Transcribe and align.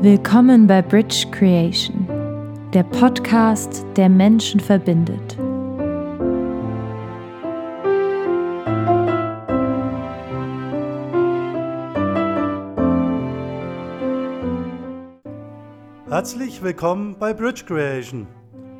Willkommen 0.00 0.68
bei 0.68 0.80
Bridge 0.80 1.26
Creation, 1.32 2.06
der 2.72 2.84
Podcast, 2.84 3.84
der 3.96 4.08
Menschen 4.08 4.60
verbindet. 4.60 5.36
Herzlich 16.08 16.62
willkommen 16.62 17.16
bei 17.18 17.34
Bridge 17.34 17.64
Creation. 17.66 18.28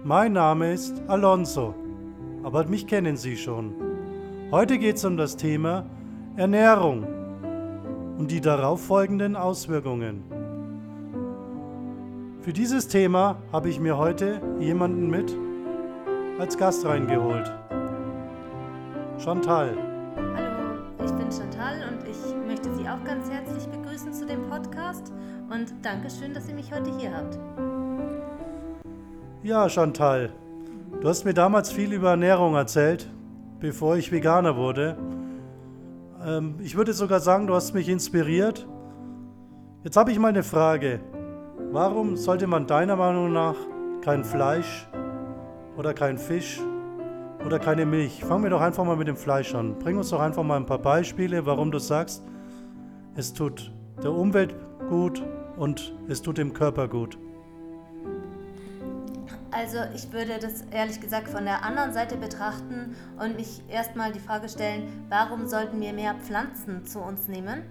Mein 0.04 0.34
Name 0.34 0.72
ist 0.72 1.02
Alonso, 1.08 1.74
aber 2.44 2.64
mich 2.66 2.86
kennen 2.86 3.16
Sie 3.16 3.36
schon. 3.36 3.74
Heute 4.52 4.78
geht 4.78 4.94
es 4.94 5.04
um 5.04 5.16
das 5.16 5.36
Thema 5.36 5.84
Ernährung 6.36 7.04
und 8.18 8.30
die 8.30 8.40
darauf 8.40 8.86
folgenden 8.86 9.34
Auswirkungen. 9.34 10.37
Für 12.40 12.52
dieses 12.52 12.86
Thema 12.86 13.36
habe 13.52 13.68
ich 13.68 13.80
mir 13.80 13.98
heute 13.98 14.40
jemanden 14.60 15.10
mit 15.10 15.36
als 16.38 16.56
Gast 16.56 16.86
reingeholt. 16.86 17.52
Chantal. 19.18 19.76
Hallo, 20.36 20.78
ich 21.04 21.10
bin 21.12 21.32
Chantal 21.32 21.82
und 21.88 22.08
ich 22.08 22.46
möchte 22.46 22.72
Sie 22.76 22.88
auch 22.88 23.02
ganz 23.04 23.28
herzlich 23.28 23.66
begrüßen 23.66 24.12
zu 24.12 24.24
dem 24.24 24.48
Podcast 24.48 25.12
und 25.50 25.74
danke 25.82 26.08
schön, 26.08 26.32
dass 26.32 26.48
ihr 26.48 26.54
mich 26.54 26.72
heute 26.72 26.96
hier 26.96 27.12
habt. 27.12 27.38
Ja, 29.42 29.68
Chantal, 29.68 30.30
du 31.00 31.08
hast 31.08 31.24
mir 31.24 31.34
damals 31.34 31.72
viel 31.72 31.92
über 31.92 32.10
Ernährung 32.10 32.54
erzählt, 32.54 33.10
bevor 33.58 33.96
ich 33.96 34.12
Veganer 34.12 34.56
wurde. 34.56 34.96
Ähm, 36.24 36.54
ich 36.60 36.76
würde 36.76 36.92
sogar 36.92 37.18
sagen, 37.18 37.48
du 37.48 37.54
hast 37.54 37.74
mich 37.74 37.88
inspiriert. 37.88 38.68
Jetzt 39.82 39.96
habe 39.96 40.12
ich 40.12 40.20
mal 40.20 40.28
eine 40.28 40.44
Frage. 40.44 41.00
Warum 41.70 42.16
sollte 42.16 42.46
man 42.46 42.66
deiner 42.66 42.96
Meinung 42.96 43.30
nach 43.30 43.54
kein 44.00 44.24
Fleisch 44.24 44.88
oder 45.76 45.92
kein 45.92 46.16
Fisch 46.16 46.60
oder 47.44 47.58
keine 47.58 47.84
Milch? 47.84 48.24
Fangen 48.24 48.42
wir 48.42 48.48
doch 48.50 48.62
einfach 48.62 48.86
mal 48.86 48.96
mit 48.96 49.06
dem 49.06 49.16
Fleisch 49.16 49.54
an. 49.54 49.78
Bring 49.78 49.98
uns 49.98 50.08
doch 50.08 50.20
einfach 50.20 50.42
mal 50.42 50.56
ein 50.56 50.64
paar 50.64 50.78
Beispiele, 50.78 51.44
warum 51.44 51.70
du 51.70 51.78
sagst, 51.78 52.24
es 53.16 53.34
tut 53.34 53.70
der 54.02 54.12
Umwelt 54.12 54.54
gut 54.88 55.22
und 55.58 55.94
es 56.08 56.22
tut 56.22 56.38
dem 56.38 56.54
Körper 56.54 56.88
gut. 56.88 57.18
Also 59.50 59.78
ich 59.94 60.12
würde 60.12 60.38
das 60.38 60.62
ehrlich 60.70 61.00
gesagt 61.00 61.28
von 61.28 61.44
der 61.44 61.64
anderen 61.64 61.92
Seite 61.92 62.16
betrachten 62.16 62.94
und 63.18 63.36
mich 63.36 63.62
erstmal 63.68 64.12
die 64.12 64.20
Frage 64.20 64.48
stellen, 64.48 65.06
warum 65.08 65.46
sollten 65.46 65.80
wir 65.80 65.92
mehr 65.94 66.14
Pflanzen 66.14 66.84
zu 66.84 67.00
uns 67.00 67.28
nehmen? 67.28 67.62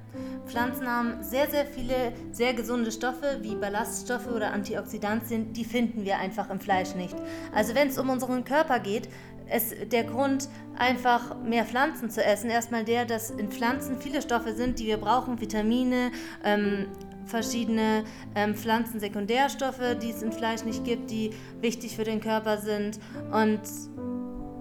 Pflanzen 0.48 0.88
haben 0.88 1.22
sehr, 1.22 1.50
sehr 1.50 1.66
viele 1.66 2.14
sehr 2.32 2.54
gesunde 2.54 2.92
Stoffe 2.92 3.38
wie 3.42 3.56
Ballaststoffe 3.56 4.28
oder 4.28 4.54
Antioxidantien, 4.54 5.54
die 5.54 5.66
finden 5.66 6.04
wir 6.04 6.18
einfach 6.18 6.50
im 6.50 6.60
Fleisch 6.60 6.96
nicht. 6.96 7.16
Also 7.54 7.76
wenn 7.76 7.90
es 7.90 8.00
um 8.00 8.10
unseren 8.10 8.44
Körper 8.44 8.80
geht, 8.80 9.08
ist 9.56 9.92
der 9.92 10.04
Grund, 10.04 10.50
einfach 10.78 11.38
mehr 11.42 11.66
Pflanzen 11.66 12.10
zu 12.10 12.24
essen, 12.24 12.50
erstmal 12.50 12.84
der, 12.84 13.06
dass 13.06 13.32
in 13.32 13.50
Pflanzen 13.50 13.98
viele 14.00 14.22
Stoffe 14.22 14.54
sind, 14.54 14.80
die 14.80 14.88
wir 14.88 14.98
brauchen, 14.98 15.40
Vitamine, 15.40 16.12
ähm, 16.44 16.88
verschiedene 17.28 18.04
ähm, 18.36 18.56
Pflanzensekundärstoffe, 18.56 19.98
die 20.02 20.12
es 20.12 20.22
in 20.22 20.32
Fleisch 20.32 20.64
nicht 20.64 20.84
gibt, 20.84 21.12
die 21.12 21.32
wichtig 21.62 21.96
für 21.96 22.04
den 22.04 22.22
Körper 22.22 22.58
sind. 22.58 23.00
Und 23.32 23.62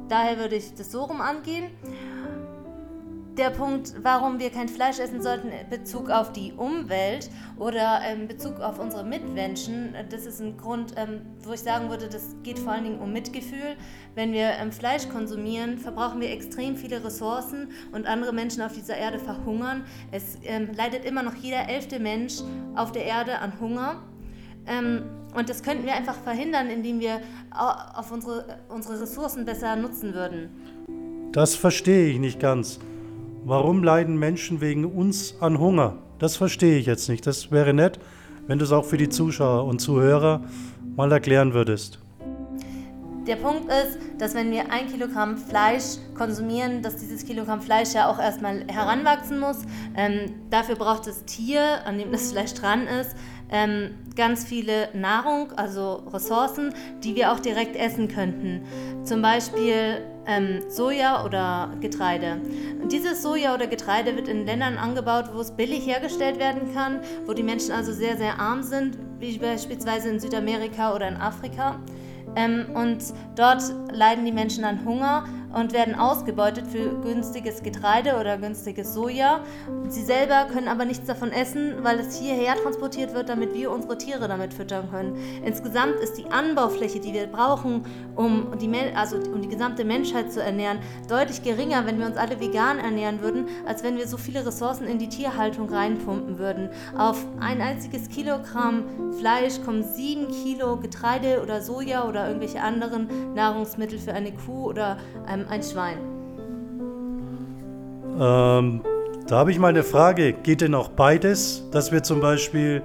daher 0.09 0.39
würde 0.39 0.56
ich 0.56 0.75
das 0.75 0.92
so 0.92 1.05
rum 1.05 1.20
angehen 1.20 1.70
der 3.38 3.50
Punkt, 3.50 3.92
warum 4.02 4.38
wir 4.38 4.50
kein 4.50 4.68
Fleisch 4.68 4.98
essen 4.98 5.20
sollten 5.20 5.48
in 5.48 5.68
Bezug 5.68 6.10
auf 6.10 6.32
die 6.32 6.52
Umwelt 6.54 7.30
oder 7.58 8.00
in 8.10 8.28
Bezug 8.28 8.60
auf 8.60 8.78
unsere 8.78 9.04
Mitmenschen, 9.04 9.94
das 10.10 10.24
ist 10.24 10.41
ein 10.41 10.56
Grund, 10.56 10.94
ähm, 10.97 11.20
wo 11.42 11.52
ich 11.52 11.60
sagen 11.60 11.91
würde, 11.91 12.08
das 12.08 12.34
geht 12.42 12.58
vor 12.58 12.72
allen 12.72 12.84
Dingen 12.84 12.98
um 12.98 13.12
Mitgefühl. 13.12 13.76
Wenn 14.14 14.32
wir 14.32 14.50
ähm, 14.52 14.72
Fleisch 14.72 15.08
konsumieren, 15.08 15.78
verbrauchen 15.78 16.20
wir 16.20 16.30
extrem 16.30 16.76
viele 16.76 17.04
Ressourcen 17.04 17.69
und 17.92 18.06
andere 18.06 18.32
Menschen 18.32 18.62
auf 18.62 18.72
dieser 18.72 18.96
Erde 18.96 19.19
verhungern. 19.19 19.84
Es 20.12 20.38
ähm, 20.44 20.70
leidet 20.75 21.04
immer 21.04 21.22
noch 21.22 21.34
jeder 21.34 21.69
elfte 21.69 21.98
Mensch 21.98 22.36
auf 22.75 22.92
der 22.92 23.04
Erde 23.04 23.38
an 23.38 23.52
Hunger. 23.60 24.02
und 25.36 25.48
das 25.48 25.62
könnten 25.62 25.86
wir 25.86 25.94
einfach 25.94 26.16
verhindern, 26.16 26.69
indem 26.69 26.98
wir 26.98 27.20
auf 27.52 28.10
unsere, 28.10 28.58
unsere 28.69 29.00
Ressourcen 29.00 29.44
besser 29.44 29.76
nutzen 29.76 30.12
würden. 30.12 30.50
Das 31.30 31.54
verstehe 31.54 32.08
ich 32.08 32.19
nicht 32.19 32.41
ganz. 32.41 32.80
Warum 33.48 33.84
leiden 33.84 34.18
Menschen 34.18 34.60
wegen 34.60 34.84
uns 34.84 35.36
an 35.38 35.60
Hunger? 35.60 35.98
Das 36.18 36.34
verstehe 36.34 36.78
ich 36.78 36.86
jetzt 36.86 37.08
nicht. 37.08 37.28
Das 37.28 37.52
wäre 37.52 37.72
nett, 37.72 38.00
wenn 38.48 38.58
du 38.58 38.64
es 38.64 38.72
auch 38.72 38.84
für 38.84 38.96
die 38.96 39.08
Zuschauer 39.08 39.66
und 39.66 39.78
Zuhörer 39.78 40.42
mal 40.96 41.12
erklären 41.12 41.54
würdest. 41.54 42.00
Der 43.26 43.37
Punkt 43.37 43.70
ist, 43.70 43.98
dass 44.19 44.34
wenn 44.34 44.53
wir 44.53 44.70
ein 44.70 44.87
Kilogramm 44.87 45.37
Fleisch 45.37 45.97
konsumieren, 46.16 46.82
dass 46.82 46.97
dieses 46.97 47.26
Kilogramm 47.26 47.60
Fleisch 47.60 47.92
ja 47.92 48.09
auch 48.09 48.20
erstmal 48.20 48.64
heranwachsen 48.69 49.41
muss. 49.41 49.62
Ähm, 49.97 50.32
dafür 50.50 50.76
braucht 50.76 51.09
das 51.09 51.25
Tier, 51.25 51.84
an 51.84 51.98
dem 51.98 52.12
das 52.12 52.31
Fleisch 52.31 52.54
dran 52.54 52.87
ist, 52.87 53.16
ähm, 53.50 53.94
ganz 54.16 54.44
viele 54.44 54.88
Nahrung, 54.94 55.53
also 55.56 56.04
Ressourcen, 56.12 56.72
die 57.03 57.16
wir 57.16 57.32
auch 57.32 57.41
direkt 57.41 57.76
essen 57.76 58.09
könnten. 58.09 58.62
Zum 59.04 59.22
Beispiel 59.22 60.03
ähm, 60.26 60.62
Soja 60.69 61.25
oder 61.25 61.72
Getreide. 61.81 62.41
Und 62.81 62.93
dieses 62.93 63.22
Soja 63.22 63.54
oder 63.54 63.66
Getreide 63.66 64.16
wird 64.16 64.28
in 64.28 64.47
Ländern 64.47 64.78
angebaut, 64.78 65.31
wo 65.32 65.41
es 65.41 65.50
billig 65.50 65.87
hergestellt 65.87 66.38
werden 66.38 66.75
kann, 66.75 67.00
wo 67.26 67.32
die 67.32 67.43
Menschen 67.43 67.72
also 67.72 67.93
sehr, 67.93 68.16
sehr 68.16 68.38
arm 68.38 68.62
sind, 68.62 68.98
wie 69.19 69.38
beispielsweise 69.38 70.10
in 70.10 70.20
Südamerika 70.20 70.94
oder 70.94 71.08
in 71.08 71.16
Afrika. 71.16 71.81
Ähm, 72.36 72.66
und 72.74 72.98
dort 73.34 73.62
leiden 73.91 74.24
die 74.24 74.32
Menschen 74.32 74.64
an 74.64 74.84
Hunger 74.84 75.24
und 75.56 75.72
werden 75.72 75.94
ausgebeutet 75.94 76.67
für 76.67 77.00
günstiges 77.00 77.62
Getreide 77.62 78.17
oder 78.21 78.37
günstiges 78.37 78.93
Soja. 78.93 79.41
Sie 79.89 80.03
selber 80.03 80.47
können 80.53 80.69
aber 80.69 80.84
nichts 80.84 81.06
davon 81.06 81.33
essen, 81.33 81.77
weil 81.83 81.99
es 81.99 82.19
hierher 82.19 82.56
transportiert 82.56 83.15
wird, 83.15 83.31
damit 83.31 83.55
wir 83.55 83.71
unsere 83.71 83.97
Tiere 83.97 84.28
damit 84.28 84.53
füttern 84.53 84.91
können. 84.91 85.17
Insgesamt 85.44 85.97
ist 85.97 86.19
die 86.19 86.27
Anbaufläche, 86.27 87.00
die 87.00 87.15
wir 87.15 87.27
brauchen, 87.27 87.84
um 88.17 88.59
die, 88.61 88.71
also 88.94 89.17
um 89.17 89.41
die 89.41 89.49
gesamte 89.49 89.84
Menschheit 89.84 90.31
zu 90.31 90.43
ernähren, 90.43 90.78
deutlich 91.09 91.43
geringer, 91.43 91.87
wenn 91.87 91.99
wir 91.99 92.06
uns 92.06 92.19
alle 92.19 92.38
vegan 92.38 92.78
ernähren 92.78 93.23
würden, 93.23 93.47
als 93.67 93.83
wenn 93.83 93.97
wir 93.97 94.06
so 94.06 94.19
viele 94.19 94.44
Ressourcen 94.44 94.87
in 94.87 94.99
die 94.99 95.09
Tierhaltung 95.09 95.71
reinpumpen 95.71 96.38
würden. 96.38 96.69
Auf 96.99 97.25
ein 97.41 97.62
einziges 97.62 98.11
Kilogramm 98.11 98.84
Fleisch 99.19 99.62
kommen 99.65 99.83
sieben 99.83 100.28
Kilo 100.28 100.77
Getreide 100.77 101.41
oder 101.43 101.62
Soja 101.62 102.06
oder 102.06 102.27
irgendwelche 102.27 102.61
anderen 102.61 103.34
Nahrungsmittel 103.34 103.99
für 103.99 104.12
eine 104.12 104.33
Kuh 104.33 104.67
oder 104.67 104.99
ein 105.27 105.45
ein 105.48 105.62
Schwein? 105.62 105.98
Ähm, 108.18 108.80
da 109.26 109.36
habe 109.38 109.50
ich 109.50 109.58
mal 109.58 109.68
eine 109.68 109.82
Frage. 109.82 110.32
Geht 110.32 110.60
denn 110.60 110.74
auch 110.74 110.88
beides, 110.88 111.64
dass 111.70 111.92
wir 111.92 112.02
zum 112.02 112.20
Beispiel 112.20 112.82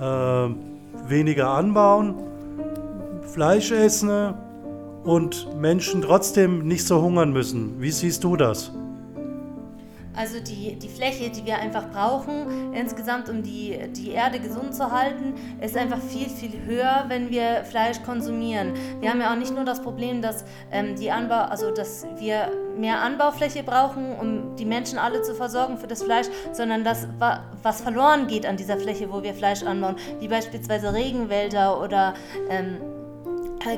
äh, 0.00 0.48
weniger 1.08 1.50
anbauen, 1.50 2.14
Fleisch 3.32 3.70
essen 3.70 4.34
und 5.04 5.48
Menschen 5.60 6.02
trotzdem 6.02 6.66
nicht 6.66 6.86
so 6.86 7.00
hungern 7.00 7.32
müssen? 7.32 7.80
Wie 7.80 7.90
siehst 7.90 8.24
du 8.24 8.36
das? 8.36 8.72
Also 10.20 10.38
die, 10.38 10.76
die 10.76 10.88
Fläche, 10.88 11.30
die 11.30 11.46
wir 11.46 11.58
einfach 11.58 11.88
brauchen, 11.88 12.74
insgesamt 12.74 13.30
um 13.30 13.42
die, 13.42 13.78
die 13.96 14.10
Erde 14.10 14.38
gesund 14.38 14.74
zu 14.74 14.92
halten, 14.92 15.32
ist 15.62 15.78
einfach 15.78 15.96
viel, 15.96 16.28
viel 16.28 16.62
höher, 16.66 17.06
wenn 17.08 17.30
wir 17.30 17.64
Fleisch 17.64 18.02
konsumieren. 18.02 18.74
Wir 19.00 19.08
haben 19.08 19.22
ja 19.22 19.32
auch 19.32 19.38
nicht 19.38 19.54
nur 19.54 19.64
das 19.64 19.80
Problem, 19.80 20.20
dass, 20.20 20.44
ähm, 20.70 20.94
die 20.94 21.10
Anbau, 21.10 21.36
also 21.48 21.70
dass 21.70 22.06
wir 22.18 22.52
mehr 22.76 23.00
Anbaufläche 23.00 23.62
brauchen, 23.62 24.12
um 24.20 24.56
die 24.56 24.66
Menschen 24.66 24.98
alle 24.98 25.22
zu 25.22 25.34
versorgen 25.34 25.78
für 25.78 25.86
das 25.86 26.02
Fleisch, 26.02 26.26
sondern 26.52 26.84
dass 26.84 27.08
was 27.62 27.80
verloren 27.80 28.26
geht 28.26 28.44
an 28.44 28.58
dieser 28.58 28.76
Fläche, 28.76 29.10
wo 29.10 29.22
wir 29.22 29.32
Fleisch 29.32 29.62
anbauen, 29.62 29.96
wie 30.18 30.28
beispielsweise 30.28 30.92
Regenwälder 30.92 31.82
oder 31.82 32.12
ähm, 32.50 32.76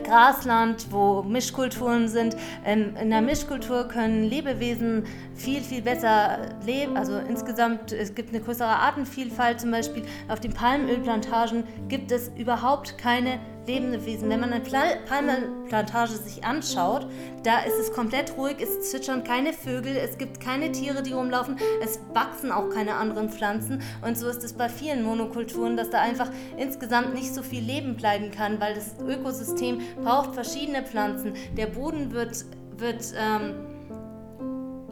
Grasland, 0.05 0.87
wo 0.91 1.23
Mischkulturen 1.23 2.09
sind. 2.09 2.37
Ähm, 2.65 2.95
in 3.01 3.11
der 3.11 3.21
Mischkultur 3.21 3.89
können 3.89 4.23
Lebewesen 4.23 5.05
viel, 5.35 5.61
viel 5.61 5.83
besser 5.83 6.39
leben. 6.65 6.97
Also 6.97 7.19
insgesamt, 7.19 7.93
es 7.93 8.15
gibt 8.15 8.31
eine 8.31 8.41
größere 8.41 8.69
Artenvielfalt. 8.69 9.61
Zum 9.61 9.73
Beispiel 9.73 10.05
auf 10.29 10.41
den 10.41 10.53
Palmölplantagen 10.53 11.65
gibt 11.89 12.13
es 12.13 12.31
überhaupt 12.37 12.97
keine 12.97 13.41
lebende 13.67 14.05
Wesen. 14.05 14.29
Wenn 14.29 14.41
man 14.41 14.53
eine 14.53 14.63
Palmenplantage 14.63 16.15
sich 16.15 16.45
anschaut, 16.45 17.07
da 17.43 17.61
ist 17.61 17.79
es 17.79 17.93
komplett 17.93 18.37
ruhig, 18.37 18.57
es 18.61 18.91
zwitschern 18.91 19.25
keine 19.25 19.53
Vögel, 19.53 19.97
es 19.97 20.19
gibt 20.19 20.41
keine 20.41 20.73
Tiere, 20.73 21.03
die 21.03 21.13
rumlaufen, 21.13 21.57
es 21.83 22.01
wachsen 22.13 22.51
auch 22.51 22.71
keine 22.71 22.95
anderen 22.95 23.29
Pflanzen. 23.31 23.83
Und 24.07 24.19
so 24.19 24.29
ist 24.29 24.45
es 24.45 24.53
bei 24.53 24.69
vielen 24.69 25.03
Monokulturen, 25.03 25.77
dass 25.77 25.91
da 25.91 26.01
einfach 26.01 26.31
insgesamt 26.57 27.15
nicht 27.15 27.35
so 27.35 27.43
viel 27.43 27.63
Leben 27.63 27.97
bleiben 27.97 28.31
kann, 28.31 28.61
weil 28.61 28.75
das 28.75 28.97
Ökosystem 29.01 29.81
braucht 30.03 30.35
verschiedene 30.35 30.83
Pflanzen. 30.83 31.35
Der 31.57 31.67
Boden 31.67 32.13
wird, 32.13 32.45
wird 32.79 33.13
ähm, 33.17 33.72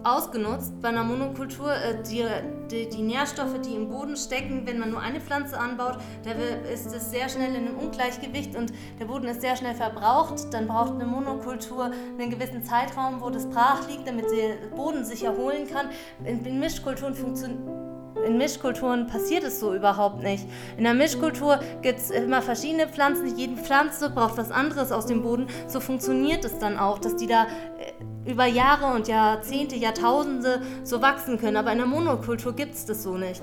ausgenutzt. 0.04 0.80
Bei 0.80 0.88
einer 0.88 1.04
Monokultur, 1.04 1.72
äh, 1.72 2.02
die, 2.02 2.24
die, 2.70 2.88
die, 2.88 3.02
Nährstoffe, 3.02 3.60
die 3.64 3.74
im 3.74 3.88
Boden 3.88 4.16
stecken, 4.16 4.62
wenn 4.66 4.78
man 4.78 4.90
nur 4.90 5.00
eine 5.00 5.20
Pflanze 5.20 5.58
anbaut, 5.58 5.98
da 6.24 6.30
ist 6.72 6.94
es 6.94 7.10
sehr 7.10 7.28
schnell 7.28 7.54
in 7.54 7.68
einem 7.68 7.78
Ungleichgewicht 7.78 8.56
und 8.56 8.72
der 8.98 9.06
Boden 9.06 9.28
ist 9.28 9.40
sehr 9.40 9.56
schnell 9.56 9.74
verbraucht. 9.74 10.52
Dann 10.52 10.66
braucht 10.66 10.94
eine 10.94 11.06
Monokultur 11.06 11.90
einen 12.18 12.30
gewissen 12.30 12.62
Zeitraum, 12.64 13.20
wo 13.20 13.30
das 13.30 13.48
brach 13.48 13.88
liegt, 13.88 14.06
damit 14.06 14.26
der 14.30 14.74
Boden 14.74 15.04
sich 15.04 15.24
erholen 15.24 15.66
kann. 15.70 15.88
In, 16.24 16.44
in 16.44 16.60
Mischkulturen 16.60 17.14
funktioniert 17.14 17.80
in 18.26 18.36
Mischkulturen 18.36 19.06
passiert 19.06 19.44
es 19.44 19.60
so 19.60 19.74
überhaupt 19.74 20.22
nicht. 20.22 20.46
In 20.76 20.84
der 20.84 20.94
Mischkultur 20.94 21.58
gibt 21.82 21.98
es 22.00 22.10
immer 22.10 22.42
verschiedene 22.42 22.88
Pflanzen. 22.88 23.36
Jede 23.36 23.56
Pflanze 23.56 24.10
braucht 24.10 24.36
was 24.36 24.50
anderes 24.50 24.92
aus 24.92 25.06
dem 25.06 25.22
Boden. 25.22 25.46
So 25.66 25.80
funktioniert 25.80 26.44
es 26.44 26.58
dann 26.58 26.78
auch, 26.78 26.98
dass 26.98 27.16
die 27.16 27.26
da 27.26 27.44
äh, 27.44 28.04
über 28.26 28.46
Jahre 28.46 28.94
und 28.94 29.08
Jahrzehnte, 29.08 29.76
Jahrtausende 29.76 30.60
so 30.84 31.00
wachsen 31.02 31.38
können. 31.38 31.56
Aber 31.56 31.72
in 31.72 31.78
der 31.78 31.86
Monokultur 31.86 32.54
gibt 32.54 32.74
es 32.74 32.86
das 32.86 33.02
so 33.02 33.16
nicht. 33.16 33.42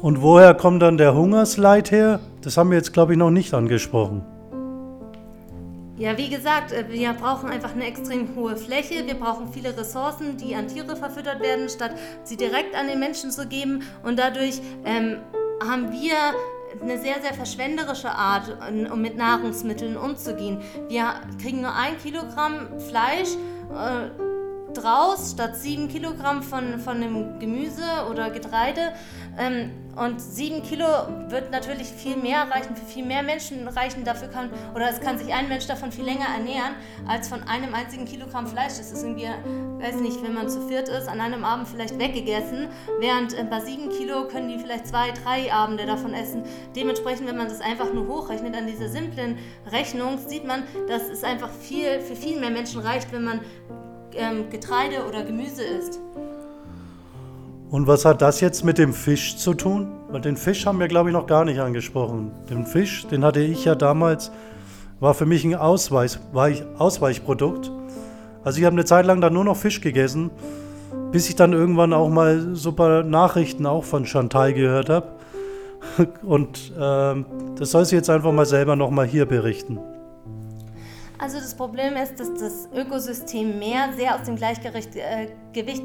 Und 0.00 0.22
woher 0.22 0.54
kommt 0.54 0.82
dann 0.82 0.96
der 0.96 1.14
Hungersleid 1.14 1.90
her? 1.90 2.20
Das 2.42 2.56
haben 2.56 2.70
wir 2.70 2.78
jetzt, 2.78 2.92
glaube 2.92 3.12
ich, 3.12 3.18
noch 3.18 3.30
nicht 3.30 3.52
angesprochen. 3.52 4.24
Ja, 5.98 6.16
wie 6.16 6.30
gesagt, 6.30 6.72
äh, 6.72 6.86
wir 6.88 7.12
brauchen 7.12 7.50
einfach 7.50 7.74
eine 7.74 7.86
extrem 7.86 8.34
hohe 8.34 8.56
Fläche. 8.56 9.06
Wir 9.06 9.14
brauchen 9.14 9.52
viele 9.52 9.76
Ressourcen, 9.76 10.38
die 10.38 10.54
an 10.54 10.66
Tiere 10.66 10.96
verfüttert 10.96 11.42
werden, 11.42 11.68
statt 11.68 11.92
sie 12.24 12.38
direkt 12.38 12.74
an 12.74 12.86
den 12.86 12.98
Menschen 12.98 13.30
zu 13.30 13.46
geben. 13.46 13.82
Und 14.02 14.18
dadurch 14.18 14.62
ähm, 14.86 15.18
haben 15.62 15.92
wir 15.92 16.14
eine 16.80 16.98
sehr, 16.98 17.20
sehr 17.20 17.34
verschwenderische 17.34 18.10
Art, 18.10 18.56
um 18.92 19.00
mit 19.00 19.16
Nahrungsmitteln 19.16 19.96
umzugehen. 19.96 20.60
Wir 20.88 21.14
kriegen 21.40 21.62
nur 21.62 21.74
ein 21.74 21.98
Kilogramm 21.98 22.80
Fleisch. 22.80 23.30
Äh, 23.70 24.29
draus 24.74 25.32
statt 25.32 25.56
7 25.56 25.88
Kilogramm 25.88 26.42
von, 26.42 26.78
von 26.78 27.00
dem 27.00 27.38
Gemüse 27.38 27.82
oder 28.10 28.30
Getreide. 28.30 28.92
Ähm, 29.38 29.70
und 29.96 30.20
7 30.20 30.62
Kilo 30.62 30.86
wird 31.28 31.50
natürlich 31.50 31.88
viel 31.88 32.16
mehr 32.16 32.48
reichen, 32.50 32.76
für 32.76 32.86
viel 32.86 33.04
mehr 33.04 33.22
Menschen 33.22 33.66
reichen. 33.68 34.04
Dafür 34.04 34.28
kann, 34.28 34.50
oder 34.74 34.88
es 34.88 35.00
kann 35.00 35.18
sich 35.18 35.34
ein 35.34 35.48
Mensch 35.48 35.66
davon 35.66 35.90
viel 35.92 36.04
länger 36.04 36.26
ernähren, 36.36 36.74
als 37.06 37.28
von 37.28 37.42
einem 37.42 37.74
einzigen 37.74 38.04
Kilogramm 38.04 38.46
Fleisch. 38.46 38.78
Das 38.78 38.92
ist 38.92 39.02
irgendwie, 39.02 39.28
weiß 39.78 39.96
nicht, 39.96 40.22
wenn 40.22 40.32
man 40.32 40.48
zu 40.48 40.66
viert 40.68 40.88
ist, 40.88 41.08
an 41.08 41.20
einem 41.20 41.44
Abend 41.44 41.68
vielleicht 41.68 41.98
weggegessen. 41.98 42.68
Während 43.00 43.34
äh, 43.34 43.44
bei 43.44 43.60
7 43.60 43.90
Kilo 43.90 44.28
können 44.28 44.48
die 44.48 44.58
vielleicht 44.58 44.86
zwei, 44.86 45.10
drei 45.10 45.52
Abende 45.52 45.86
davon 45.86 46.14
essen. 46.14 46.44
Dementsprechend, 46.76 47.26
wenn 47.28 47.36
man 47.36 47.48
das 47.48 47.60
einfach 47.60 47.92
nur 47.92 48.06
hochrechnet 48.06 48.56
an 48.56 48.66
dieser 48.66 48.88
simplen 48.88 49.38
Rechnung, 49.70 50.18
sieht 50.18 50.46
man, 50.46 50.62
dass 50.88 51.08
es 51.08 51.24
einfach 51.24 51.50
viel, 51.50 52.00
für 52.00 52.14
viel 52.14 52.38
mehr 52.38 52.50
Menschen 52.50 52.80
reicht, 52.80 53.12
wenn 53.12 53.24
man 53.24 53.40
ähm, 54.14 54.50
Getreide 54.50 55.06
oder 55.08 55.24
Gemüse 55.24 55.62
isst. 55.62 56.00
Und 57.70 57.86
was 57.86 58.04
hat 58.04 58.20
das 58.20 58.40
jetzt 58.40 58.64
mit 58.64 58.78
dem 58.78 58.92
Fisch 58.92 59.36
zu 59.36 59.54
tun? 59.54 59.92
Weil 60.10 60.20
den 60.20 60.36
Fisch 60.36 60.66
haben 60.66 60.80
wir, 60.80 60.88
glaube 60.88 61.10
ich, 61.10 61.12
noch 61.12 61.28
gar 61.28 61.44
nicht 61.44 61.60
angesprochen. 61.60 62.32
Den 62.50 62.66
Fisch, 62.66 63.06
den 63.06 63.24
hatte 63.24 63.40
ich 63.40 63.64
ja 63.64 63.76
damals, 63.76 64.32
war 64.98 65.14
für 65.14 65.26
mich 65.26 65.44
ein 65.44 65.54
Ausweich, 65.54 66.18
Ausweichprodukt. 66.78 67.70
Also 68.42 68.58
ich 68.58 68.64
habe 68.64 68.74
eine 68.74 68.84
Zeit 68.84 69.06
lang 69.06 69.20
dann 69.20 69.34
nur 69.34 69.44
noch 69.44 69.56
Fisch 69.56 69.80
gegessen, 69.80 70.30
bis 71.12 71.28
ich 71.28 71.36
dann 71.36 71.52
irgendwann 71.52 71.92
auch 71.92 72.08
mal 72.08 72.56
super 72.56 73.04
Nachrichten 73.04 73.66
auch 73.66 73.84
von 73.84 74.04
Chantal 74.04 74.52
gehört 74.52 74.88
habe. 74.88 75.06
Und 76.22 76.72
äh, 76.76 77.24
das 77.56 77.70
soll 77.70 77.84
sie 77.84 77.94
jetzt 77.94 78.10
einfach 78.10 78.32
mal 78.32 78.46
selber 78.46 78.74
nochmal 78.74 79.06
hier 79.06 79.26
berichten. 79.26 79.78
Also 81.20 81.38
das 81.38 81.54
Problem 81.54 81.96
ist, 81.96 82.18
dass 82.18 82.32
das 82.32 82.68
Ökosystem 82.74 83.58
Meer 83.58 83.92
sehr 83.94 84.14
aus 84.14 84.22
dem 84.22 84.36
Gleichgewicht 84.36 84.96
äh, 84.96 85.28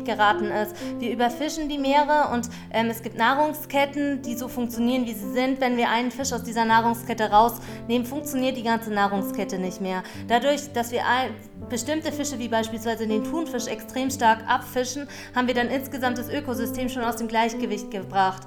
geraten 0.05 0.45
ist. 0.45 0.73
Wir 0.99 1.11
überfischen 1.11 1.67
die 1.67 1.77
Meere 1.77 2.29
und 2.31 2.49
ähm, 2.71 2.87
es 2.89 3.03
gibt 3.03 3.17
Nahrungsketten, 3.17 4.21
die 4.21 4.35
so 4.35 4.47
funktionieren, 4.47 5.05
wie 5.05 5.13
sie 5.13 5.33
sind. 5.33 5.59
Wenn 5.59 5.75
wir 5.75 5.89
einen 5.89 6.09
Fisch 6.09 6.31
aus 6.31 6.43
dieser 6.43 6.63
Nahrungskette 6.63 7.29
rausnehmen, 7.31 8.07
funktioniert 8.07 8.55
die 8.55 8.63
ganze 8.63 8.91
Nahrungskette 8.91 9.59
nicht 9.59 9.81
mehr. 9.81 10.03
Dadurch, 10.29 10.71
dass 10.71 10.93
wir 10.93 11.05
ein, 11.05 11.31
bestimmte 11.69 12.13
Fische, 12.13 12.39
wie 12.39 12.47
beispielsweise 12.47 13.05
den 13.05 13.23
Thunfisch, 13.23 13.67
extrem 13.67 14.09
stark 14.09 14.39
abfischen, 14.47 15.07
haben 15.35 15.47
wir 15.47 15.55
dann 15.55 15.67
insgesamt 15.67 16.17
das 16.17 16.29
Ökosystem 16.29 16.87
schon 16.87 17.03
aus 17.03 17.17
dem 17.17 17.27
Gleichgewicht 17.27 17.91
gebracht. 17.91 18.43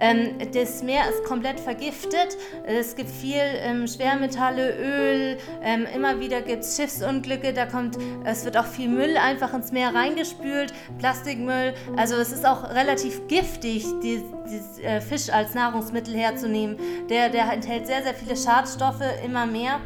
Ähm, 0.00 0.38
das 0.52 0.82
Meer 0.82 1.08
ist 1.08 1.24
komplett 1.24 1.60
vergiftet. 1.60 2.36
Es 2.66 2.96
gibt 2.96 3.10
viel 3.10 3.40
ähm, 3.40 3.86
Schwermetalle, 3.86 4.74
Öl. 4.76 5.38
Ähm, 5.62 5.86
immer 5.94 6.18
wieder 6.18 6.31
gibt 6.40 6.64
es 6.64 6.76
Schiffsunglücke. 6.76 7.52
Da 7.52 7.66
kommt, 7.66 7.98
es 8.24 8.44
wird 8.44 8.56
auch 8.56 8.66
viel 8.66 8.88
Müll 8.88 9.16
einfach 9.16 9.54
ins 9.54 9.72
Meer 9.72 9.94
reingespült, 9.94 10.72
Plastikmüll. 10.98 11.74
Also 11.96 12.16
es 12.16 12.32
ist 12.32 12.46
auch 12.46 12.70
relativ 12.70 13.26
giftig, 13.28 13.84
die, 14.02 14.22
die 14.48 14.82
äh, 14.82 15.00
Fisch 15.00 15.30
als 15.30 15.54
Nahrungsmittel 15.54 16.14
herzunehmen. 16.14 16.76
Der, 17.08 17.28
der 17.28 17.52
enthält 17.52 17.86
sehr, 17.86 18.02
sehr 18.02 18.14
viele 18.14 18.36
Schadstoffe, 18.36 19.02
immer 19.24 19.46
mehr. 19.46 19.80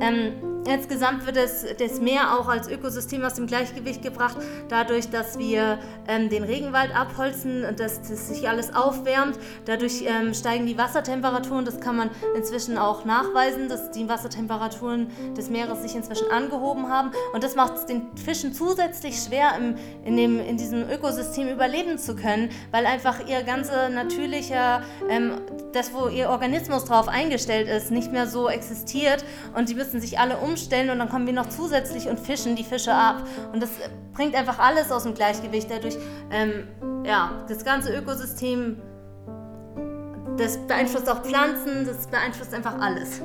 Ähm, 0.00 0.51
insgesamt 0.66 1.26
wird 1.26 1.36
es, 1.36 1.64
das 1.78 2.00
Meer 2.00 2.38
auch 2.38 2.48
als 2.48 2.68
Ökosystem 2.68 3.24
aus 3.24 3.34
dem 3.34 3.46
Gleichgewicht 3.46 4.02
gebracht, 4.02 4.36
dadurch, 4.68 5.10
dass 5.10 5.38
wir 5.38 5.78
ähm, 6.08 6.28
den 6.28 6.44
Regenwald 6.44 6.94
abholzen 6.94 7.64
und 7.64 7.80
dass, 7.80 8.02
dass 8.02 8.28
sich 8.28 8.48
alles 8.48 8.74
aufwärmt. 8.74 9.38
Dadurch 9.64 10.04
ähm, 10.06 10.34
steigen 10.34 10.66
die 10.66 10.78
Wassertemperaturen. 10.78 11.64
Das 11.64 11.80
kann 11.80 11.96
man 11.96 12.10
inzwischen 12.36 12.78
auch 12.78 13.04
nachweisen, 13.04 13.68
dass 13.68 13.90
die 13.90 14.08
Wassertemperaturen 14.08 15.08
des 15.36 15.50
Meeres 15.50 15.82
sich 15.82 15.94
inzwischen 15.94 16.30
angehoben 16.30 16.88
haben. 16.88 17.10
Und 17.32 17.42
das 17.42 17.54
macht 17.54 17.74
es 17.74 17.86
den 17.86 18.16
Fischen 18.16 18.52
zusätzlich 18.52 19.16
schwer, 19.16 19.52
im, 19.58 19.76
in, 20.04 20.16
dem, 20.16 20.40
in 20.40 20.56
diesem 20.56 20.88
Ökosystem 20.88 21.48
überleben 21.48 21.98
zu 21.98 22.14
können, 22.14 22.50
weil 22.70 22.86
einfach 22.86 23.26
ihr 23.26 23.42
ganzer 23.42 23.88
natürlicher, 23.88 24.82
ähm, 25.08 25.40
das, 25.72 25.92
wo 25.92 26.08
ihr 26.08 26.28
Organismus 26.28 26.84
drauf 26.84 27.08
eingestellt 27.08 27.68
ist, 27.68 27.90
nicht 27.90 28.12
mehr 28.12 28.26
so 28.26 28.48
existiert. 28.48 29.24
Und 29.56 29.68
die 29.68 29.74
müssen 29.74 30.00
sich 30.00 30.18
alle 30.18 30.38
umstellen 30.52 30.90
und 30.90 30.98
dann 30.98 31.08
kommen 31.08 31.26
wir 31.26 31.32
noch 31.32 31.48
zusätzlich 31.48 32.08
und 32.08 32.20
fischen 32.20 32.56
die 32.56 32.64
Fische 32.64 32.92
ab. 32.92 33.22
Und 33.52 33.62
das 33.62 33.70
bringt 34.14 34.34
einfach 34.34 34.58
alles 34.58 34.92
aus 34.92 35.04
dem 35.04 35.14
Gleichgewicht. 35.14 35.68
Dadurch, 35.70 35.96
ähm, 36.30 36.68
ja, 37.04 37.30
das 37.48 37.64
ganze 37.64 37.96
Ökosystem, 37.96 38.76
das 40.36 40.58
beeinflusst 40.66 41.10
auch 41.10 41.22
Pflanzen, 41.22 41.86
das 41.86 42.06
beeinflusst 42.06 42.54
einfach 42.54 42.78
alles. 42.80 43.20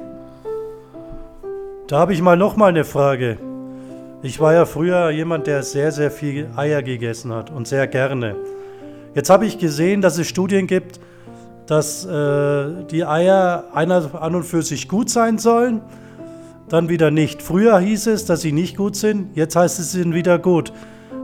Da 1.88 2.00
habe 2.00 2.14
ich 2.14 2.22
mal 2.22 2.36
noch 2.36 2.56
mal 2.58 2.68
eine 2.68 2.84
Frage. 2.84 3.38
Ich 4.24 4.40
war 4.40 4.54
ja 4.54 4.66
früher 4.66 5.10
jemand, 5.10 5.48
der 5.48 5.64
sehr, 5.64 5.92
sehr 5.92 6.12
viel 6.12 6.50
Eier 6.56 6.82
gegessen 6.82 7.32
hat 7.34 7.52
und 7.52 7.68
sehr 7.68 7.88
gerne. 7.88 8.36
Jetzt 9.14 9.30
habe 9.30 9.46
ich 9.46 9.58
gesehen, 9.58 10.02
dass 10.02 10.18
es 10.18 10.28
Studien 10.28 10.68
gibt, 10.68 11.00
dass 11.66 12.06
äh, 12.06 12.84
die 12.90 13.06
Eier 13.06 13.66
einer 13.74 14.22
an 14.22 14.36
und 14.36 14.44
für 14.44 14.64
sich 14.64 14.88
gut 14.88 15.10
sein 15.10 15.38
sollen 15.38 15.82
dann 16.70 16.90
wieder 16.90 17.12
nicht. 17.12 17.42
Früher 17.42 17.80
hieß 17.80 18.08
es, 18.08 18.26
dass 18.26 18.42
sie 18.42 18.52
nicht 18.52 18.78
gut 18.78 18.96
sind, 18.96 19.36
jetzt 19.36 19.56
heißt 19.56 19.80
es, 19.80 19.92
sie 19.92 20.00
sind 20.02 20.14
wieder 20.14 20.40
gut. 20.40 20.74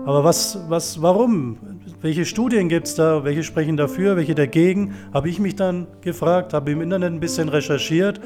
Aber 0.05 0.23
was, 0.23 0.59
was, 0.67 1.01
warum? 1.01 1.57
Welche 2.01 2.25
Studien 2.25 2.67
gibt 2.67 2.88
es 2.88 2.95
da? 2.95 3.23
Welche 3.23 3.43
sprechen 3.43 3.77
dafür, 3.77 4.17
welche 4.17 4.35
dagegen? 4.35 4.95
Habe 5.13 5.29
ich 5.29 5.39
mich 5.39 5.55
dann 5.55 5.88
gefragt, 6.01 6.53
habe 6.53 6.71
im 6.71 6.81
Internet 6.81 7.13
ein 7.13 7.21
bisschen 7.21 7.47
recherchiert. 7.47 8.19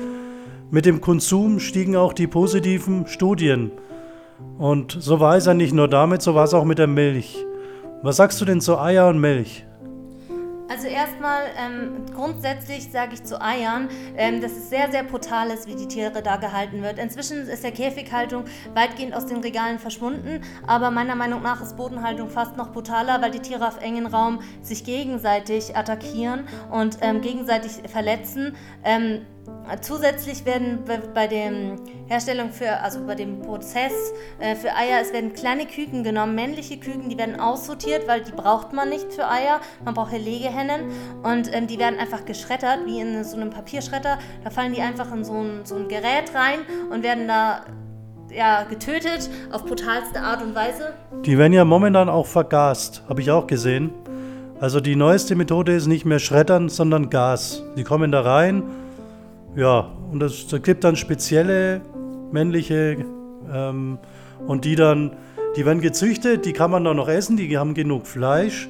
Mit 0.71 0.85
dem 0.85 1.01
Konsum 1.01 1.59
stiegen 1.59 1.95
auch 1.95 2.13
die 2.13 2.25
positiven 2.25 3.05
Studien. 3.05 3.71
Und 4.57 4.97
so 4.99 5.19
war 5.19 5.37
es 5.37 5.45
ja 5.45 5.53
nicht 5.53 5.73
nur 5.73 5.87
damit, 5.87 6.23
so 6.23 6.33
war 6.33 6.45
es 6.45 6.55
auch 6.55 6.65
mit 6.65 6.79
der 6.79 6.87
Milch. 6.87 7.45
Was 8.01 8.17
sagst 8.17 8.41
du 8.41 8.45
denn 8.45 8.61
zu 8.61 8.79
Eier 8.79 9.07
und 9.07 9.19
Milch? 9.19 9.66
Also 10.69 10.87
erstmal 10.87 11.43
ähm, 11.57 12.05
grundsätzlich 12.13 12.91
sage 12.91 13.13
ich 13.13 13.23
zu 13.23 13.41
Eiern, 13.41 13.89
ähm, 14.17 14.41
dass 14.41 14.51
es 14.51 14.69
sehr, 14.69 14.91
sehr 14.91 15.03
brutal 15.03 15.49
ist, 15.49 15.67
wie 15.67 15.75
die 15.75 15.87
Tiere 15.87 16.21
da 16.21 16.35
gehalten 16.35 16.81
wird. 16.81 16.99
Inzwischen 16.99 17.47
ist 17.47 17.63
der 17.63 17.71
Käfighaltung 17.71 18.45
weitgehend 18.73 19.13
aus 19.13 19.25
den 19.25 19.37
Regalen 19.37 19.79
verschwunden, 19.79 20.41
aber 20.65 20.91
meiner 20.91 21.15
Meinung 21.15 21.41
nach 21.41 21.61
ist 21.61 21.77
Bodenhaltung 21.77 22.29
fast 22.29 22.57
noch 22.57 22.73
brutaler, 22.73 23.21
weil 23.21 23.31
die 23.31 23.39
Tiere 23.39 23.67
auf 23.67 23.81
engen 23.81 24.07
Raum 24.07 24.41
sich 24.61 24.83
gegenseitig 24.83 25.75
attackieren 25.75 26.47
und 26.69 26.97
ähm, 27.01 27.21
gegenseitig 27.21 27.89
verletzen. 27.89 28.55
Ähm, 28.83 29.25
Zusätzlich 29.81 30.45
werden 30.45 30.79
bei 31.13 31.27
der 31.27 31.51
Herstellung 32.07 32.51
für, 32.51 32.79
also 32.81 33.05
bei 33.05 33.15
dem 33.15 33.41
Prozess 33.41 33.91
äh, 34.39 34.55
für 34.55 34.69
Eier, 34.73 35.01
es 35.01 35.11
werden 35.11 35.33
kleine 35.33 35.65
Küken 35.65 36.03
genommen, 36.03 36.35
männliche 36.35 36.77
Küken, 36.77 37.09
die 37.09 37.17
werden 37.17 37.39
aussortiert, 37.39 38.07
weil 38.07 38.21
die 38.23 38.31
braucht 38.31 38.71
man 38.71 38.89
nicht 38.89 39.11
für 39.11 39.29
Eier. 39.29 39.59
Man 39.83 39.93
braucht 39.93 40.11
hier 40.11 40.19
Legehennen 40.19 40.89
und 41.23 41.53
ähm, 41.53 41.67
die 41.67 41.77
werden 41.79 41.99
einfach 41.99 42.23
geschreddert, 42.23 42.85
wie 42.85 42.99
in 42.99 43.23
so 43.25 43.35
einem 43.35 43.49
Papierschredder. 43.49 44.19
Da 44.43 44.49
fallen 44.49 44.73
die 44.73 44.81
einfach 44.81 45.11
in 45.13 45.25
so 45.25 45.33
ein, 45.33 45.65
so 45.65 45.75
ein 45.75 45.89
Gerät 45.89 46.33
rein 46.33 46.59
und 46.89 47.03
werden 47.03 47.27
da 47.27 47.65
ja, 48.33 48.63
getötet 48.63 49.29
auf 49.51 49.65
brutalste 49.65 50.21
Art 50.21 50.41
und 50.41 50.55
Weise. 50.55 50.93
Die 51.25 51.37
werden 51.37 51.53
ja 51.53 51.65
momentan 51.65 52.09
auch 52.09 52.25
vergast, 52.25 53.03
habe 53.09 53.21
ich 53.21 53.31
auch 53.31 53.47
gesehen. 53.47 53.91
Also 54.59 54.79
die 54.79 54.95
neueste 54.95 55.35
Methode 55.35 55.73
ist 55.73 55.87
nicht 55.87 56.05
mehr 56.05 56.19
Schreddern, 56.19 56.69
sondern 56.69 57.09
Gas. 57.09 57.63
Die 57.75 57.83
kommen 57.83 58.11
da 58.11 58.21
rein 58.21 58.63
ja, 59.57 59.91
und 60.11 60.23
es 60.23 60.47
gibt 60.63 60.85
dann 60.85 60.95
spezielle 60.95 61.81
männliche 62.31 63.03
ähm, 63.51 63.97
und 64.47 64.63
die 64.63 64.75
dann 64.75 65.11
Die 65.57 65.65
werden 65.65 65.81
gezüchtet, 65.81 66.45
die 66.45 66.53
kann 66.53 66.69
man 66.69 66.83
dann 66.83 66.97
noch 66.97 67.09
essen, 67.09 67.35
die 67.35 67.57
haben 67.57 67.73
genug 67.73 68.05
Fleisch. 68.05 68.69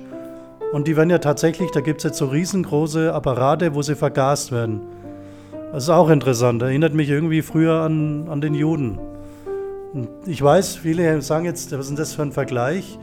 Und 0.71 0.87
die 0.87 0.95
werden 0.95 1.09
ja 1.09 1.17
tatsächlich, 1.17 1.69
da 1.71 1.81
gibt 1.81 1.99
es 1.99 2.05
jetzt 2.05 2.17
so 2.17 2.27
riesengroße 2.27 3.13
Apparate, 3.13 3.75
wo 3.75 3.81
sie 3.81 3.95
vergast 3.95 4.53
werden. 4.53 4.81
Das 5.73 5.83
ist 5.83 5.89
auch 5.89 6.09
interessant, 6.09 6.61
erinnert 6.61 6.93
mich 6.93 7.09
irgendwie 7.09 7.41
früher 7.41 7.81
an, 7.81 8.29
an 8.29 8.39
den 8.39 8.53
Juden. 8.53 8.99
Und 9.93 10.07
ich 10.25 10.41
weiß, 10.41 10.77
viele 10.77 11.21
sagen 11.21 11.43
jetzt, 11.43 11.73
was 11.73 11.81
ist 11.81 11.89
denn 11.89 11.97
das 11.97 12.13
für 12.13 12.21
ein 12.21 12.31
Vergleich? 12.31 12.97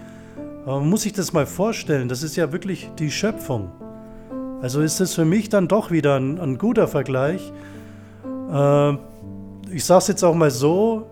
Aber 0.65 0.81
man 0.81 0.89
muss 0.89 1.03
sich 1.03 1.13
das 1.13 1.35
mal 1.35 1.45
vorstellen, 1.45 2.09
das 2.09 2.23
ist 2.23 2.37
ja 2.37 2.53
wirklich 2.53 2.91
die 2.99 3.11
Schöpfung. 3.11 3.71
Also 4.65 4.81
ist 4.81 4.99
das 4.99 5.13
für 5.13 5.27
mich 5.27 5.51
dann 5.51 5.69
doch 5.69 5.91
wieder 5.91 6.19
ein, 6.19 6.41
ein 6.41 6.57
guter 6.57 6.89
Vergleich. 6.89 7.53
Äh, 8.51 8.93
ich 9.71 9.85
sage 9.85 9.99
es 9.99 10.09
jetzt 10.09 10.25
auch 10.25 10.35
mal 10.35 10.51
so, 10.51 11.05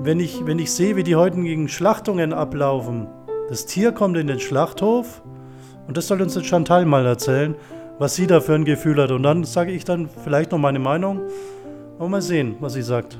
wenn 0.00 0.18
ich, 0.18 0.46
wenn 0.46 0.58
ich 0.58 0.72
sehe, 0.72 0.96
wie 0.96 1.02
die 1.02 1.14
heutigen 1.14 1.68
Schlachtungen 1.68 2.32
ablaufen, 2.32 3.06
das 3.50 3.66
Tier 3.66 3.92
kommt 3.92 4.16
in 4.16 4.28
den 4.28 4.40
Schlachthof 4.40 5.20
und 5.88 5.98
das 5.98 6.06
soll 6.06 6.22
uns 6.22 6.34
jetzt 6.34 6.46
Chantal 6.46 6.86
mal 6.86 7.04
erzählen, 7.04 7.54
was 7.98 8.14
sie 8.14 8.26
da 8.26 8.40
für 8.40 8.54
ein 8.54 8.64
Gefühl 8.64 8.98
hat. 9.02 9.10
Und 9.10 9.24
dann 9.24 9.44
sage 9.44 9.72
ich 9.72 9.84
dann 9.84 10.08
vielleicht 10.24 10.50
noch 10.50 10.58
meine 10.58 10.78
Meinung 10.78 11.20
und 11.98 12.10
mal 12.10 12.22
sehen, 12.22 12.56
was 12.60 12.72
sie 12.72 12.82
sagt. 12.82 13.18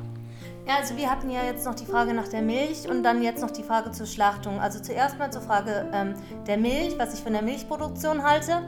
Ja, 0.70 0.76
also 0.76 0.96
wir 0.96 1.10
hatten 1.10 1.28
ja 1.28 1.40
jetzt 1.44 1.66
noch 1.66 1.74
die 1.74 1.84
Frage 1.84 2.14
nach 2.14 2.28
der 2.28 2.42
Milch 2.42 2.88
und 2.88 3.02
dann 3.02 3.22
jetzt 3.22 3.42
noch 3.42 3.50
die 3.50 3.64
Frage 3.64 3.90
zur 3.90 4.06
Schlachtung. 4.06 4.60
Also 4.60 4.78
zuerst 4.78 5.18
mal 5.18 5.30
zur 5.30 5.42
Frage 5.42 5.84
ähm, 5.92 6.14
der 6.46 6.58
Milch, 6.58 6.94
was 6.96 7.12
ich 7.12 7.20
von 7.20 7.32
der 7.32 7.42
Milchproduktion 7.42 8.22
halte 8.22 8.62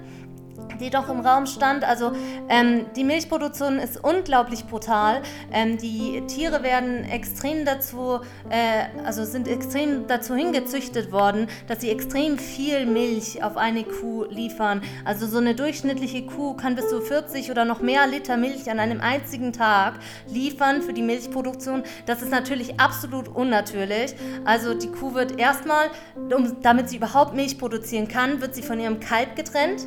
die 0.81 0.91
doch 0.91 1.09
im 1.09 1.21
Raum 1.21 1.47
stand. 1.47 1.85
Also 1.85 2.13
ähm, 2.49 2.87
die 2.97 3.05
Milchproduktion 3.05 3.79
ist 3.79 4.03
unglaublich 4.03 4.67
brutal. 4.67 5.23
Ähm, 5.53 5.79
die 5.79 6.23
Tiere 6.27 6.63
werden 6.63 7.05
extrem 7.05 7.65
dazu, 7.65 8.21
äh, 8.51 9.05
also 9.05 9.25
sind 9.25 9.49
extrem 9.49 10.07
dazu 10.07 10.35
hingezüchtet 10.35 11.13
worden, 11.13 11.49
dass 11.69 11.81
sie 11.81 11.91
extrem 11.91 12.39
viel 12.39 12.87
Milch 12.87 13.43
auf 13.43 13.57
eine 13.57 13.85
Kuh 13.85 14.25
liefern. 14.25 14.83
Also 15.05 15.27
so 15.27 15.39
eine 15.39 15.55
durchschnittliche 15.55 16.27
Kuh 16.27 16.55
kann 16.55 16.75
bis 16.75 16.89
zu 16.89 17.01
40 17.01 17.51
oder 17.51 17.65
noch 17.65 17.81
mehr 17.81 18.07
Liter 18.07 18.37
Milch 18.37 18.71
an 18.71 18.81
einem 18.81 19.01
einzigen 19.01 19.53
Tag 19.53 19.95
liefern 20.27 20.83
für 20.83 20.93
die 20.93 21.03
Milchproduktion. 21.03 21.83
Das 22.07 22.23
ist 22.23 22.31
natürlich 22.31 22.81
absolut 22.81 23.29
unnatürlich. 23.29 24.15
Also 24.45 24.75
die 24.75 24.89
Kuh 24.89 25.15
wird 25.15 25.39
erstmal, 25.39 25.91
um, 26.17 26.61
damit 26.63 26.89
sie 26.89 26.97
überhaupt 26.97 27.35
Milch 27.35 27.59
produzieren 27.59 28.09
kann, 28.09 28.41
wird 28.41 28.55
sie 28.55 28.63
von 28.63 28.81
ihrem 28.81 29.01
Kalb 29.01 29.37
getrennt. 29.37 29.87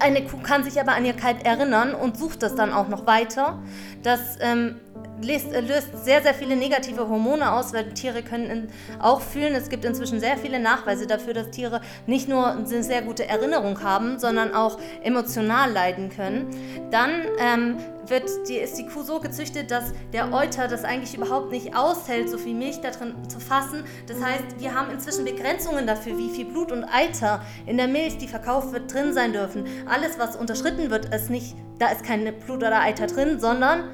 Eine 0.00 0.24
Kuh 0.24 0.38
kann 0.38 0.64
sich 0.64 0.80
aber 0.80 0.92
an 0.92 1.04
ihr 1.04 1.12
Kalb 1.12 1.46
erinnern 1.46 1.94
und 1.94 2.16
sucht 2.16 2.42
das 2.42 2.54
dann 2.54 2.72
auch 2.72 2.88
noch 2.88 3.06
weiter. 3.06 3.62
Das 4.02 4.36
ähm, 4.40 4.76
löst, 5.22 5.52
äh, 5.52 5.60
löst, 5.60 6.04
sehr, 6.04 6.22
sehr 6.22 6.34
viele 6.34 6.56
negative 6.56 7.08
Hormone 7.08 7.52
aus, 7.52 7.72
weil 7.72 7.92
Tiere 7.94 8.22
können 8.22 8.50
in, 8.50 8.68
auch 9.00 9.20
fühlen. 9.20 9.54
Es 9.54 9.68
gibt 9.68 9.84
inzwischen 9.84 10.20
sehr 10.20 10.36
viele 10.36 10.60
Nachweise 10.60 11.06
dafür, 11.06 11.34
dass 11.34 11.50
Tiere 11.50 11.80
nicht 12.06 12.28
nur 12.28 12.46
eine 12.46 12.82
sehr 12.82 13.02
gute 13.02 13.26
Erinnerung 13.28 13.82
haben, 13.82 14.18
sondern 14.18 14.54
auch 14.54 14.78
emotional 15.02 15.70
leiden 15.70 16.10
können. 16.10 16.48
Dann 16.90 17.10
ähm, 17.38 17.76
wird 18.06 18.28
die, 18.48 18.56
ist 18.56 18.78
die 18.78 18.86
Kuh 18.86 19.02
so 19.02 19.20
gezüchtet, 19.20 19.70
dass 19.70 19.92
der 20.12 20.32
Euter 20.32 20.68
das 20.68 20.84
eigentlich 20.84 21.14
überhaupt 21.14 21.50
nicht 21.50 21.76
aushält, 21.76 22.30
so 22.30 22.38
viel 22.38 22.54
Milch 22.54 22.80
da 22.80 22.90
drin 22.90 23.14
zu 23.28 23.40
fassen. 23.40 23.84
Das 24.06 24.22
heißt, 24.22 24.44
wir 24.58 24.74
haben 24.74 24.90
inzwischen 24.90 25.24
Begrenzungen 25.24 25.86
dafür, 25.86 26.16
wie 26.16 26.30
viel 26.30 26.46
Blut 26.46 26.72
und 26.72 26.84
Eiter 26.84 27.42
in 27.66 27.76
der 27.76 27.88
Milch, 27.88 28.18
die 28.18 28.28
verkauft 28.28 28.72
wird, 28.72 28.92
drin 28.92 29.12
sein 29.12 29.32
dürfen. 29.32 29.66
Alles, 29.86 30.18
was 30.18 30.36
unterschritten 30.36 30.90
wird, 30.90 31.14
ist 31.14 31.30
nicht, 31.30 31.56
da 31.78 31.88
ist 31.88 32.04
kein 32.04 32.24
Blut 32.46 32.58
oder 32.58 32.80
Eiter 32.80 33.06
drin, 33.06 33.40
sondern 33.40 33.84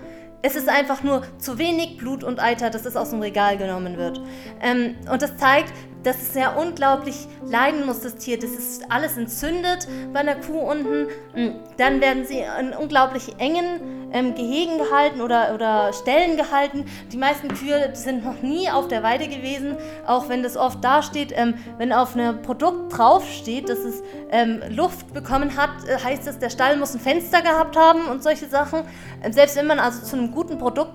es 0.42 0.56
ist 0.56 0.68
einfach 0.68 1.02
nur 1.02 1.22
zu 1.38 1.58
wenig 1.58 1.96
Blut 1.96 2.22
und 2.22 2.38
Eiter, 2.38 2.68
dass 2.68 2.84
es 2.84 2.96
aus 2.96 3.10
dem 3.10 3.20
Regal 3.20 3.56
genommen 3.56 3.96
wird. 3.96 4.20
Ähm, 4.60 4.94
und 5.10 5.22
das 5.22 5.36
zeigt, 5.38 5.72
dass 6.04 6.16
es 6.22 6.34
ja 6.34 6.54
unglaublich 6.54 7.26
leiden 7.44 7.86
muss, 7.86 8.00
das 8.00 8.16
Tier. 8.16 8.38
Das 8.38 8.50
ist 8.50 8.90
alles 8.90 9.16
entzündet 9.16 9.88
bei 10.12 10.20
einer 10.20 10.36
Kuh 10.36 10.58
unten. 10.58 11.08
Hm, 11.34 11.54
dann 11.76 12.00
werden 12.00 12.24
sie 12.24 12.44
in 12.60 12.72
unglaublich 12.72 13.34
engen 13.38 14.10
ähm, 14.12 14.34
Gehegen 14.34 14.78
gehalten 14.78 15.20
oder, 15.20 15.54
oder 15.54 15.92
Stellen 15.92 16.36
gehalten. 16.36 16.84
Die 17.12 17.16
meisten 17.16 17.48
Kühe 17.48 17.90
sind 17.94 18.24
noch 18.24 18.40
nie 18.42 18.70
auf 18.70 18.88
der 18.88 19.02
Weide 19.02 19.26
gewesen, 19.26 19.76
auch 20.06 20.28
wenn 20.28 20.42
das 20.42 20.56
oft 20.56 20.82
dasteht, 20.82 21.32
ähm, 21.34 21.54
wenn 21.78 21.92
auf 21.92 22.14
einem 22.14 22.40
Produkt 22.42 22.96
draufsteht, 22.96 23.68
dass 23.68 23.80
es 23.80 24.02
ähm, 24.30 24.62
Luft 24.70 25.12
bekommen 25.12 25.56
hat, 25.56 25.70
äh, 25.86 25.98
heißt 25.98 26.26
es, 26.28 26.38
der 26.38 26.50
Stall 26.50 26.76
muss 26.76 26.94
ein 26.94 27.00
Fenster 27.00 27.42
gehabt 27.42 27.76
haben 27.76 28.06
und 28.06 28.22
solche 28.22 28.46
Sachen. 28.46 28.82
Ähm, 29.22 29.32
selbst 29.32 29.56
wenn 29.56 29.66
man 29.66 29.80
also 29.80 30.04
zu 30.04 30.16
einem 30.16 30.30
guten 30.30 30.58
Produkt 30.58 30.94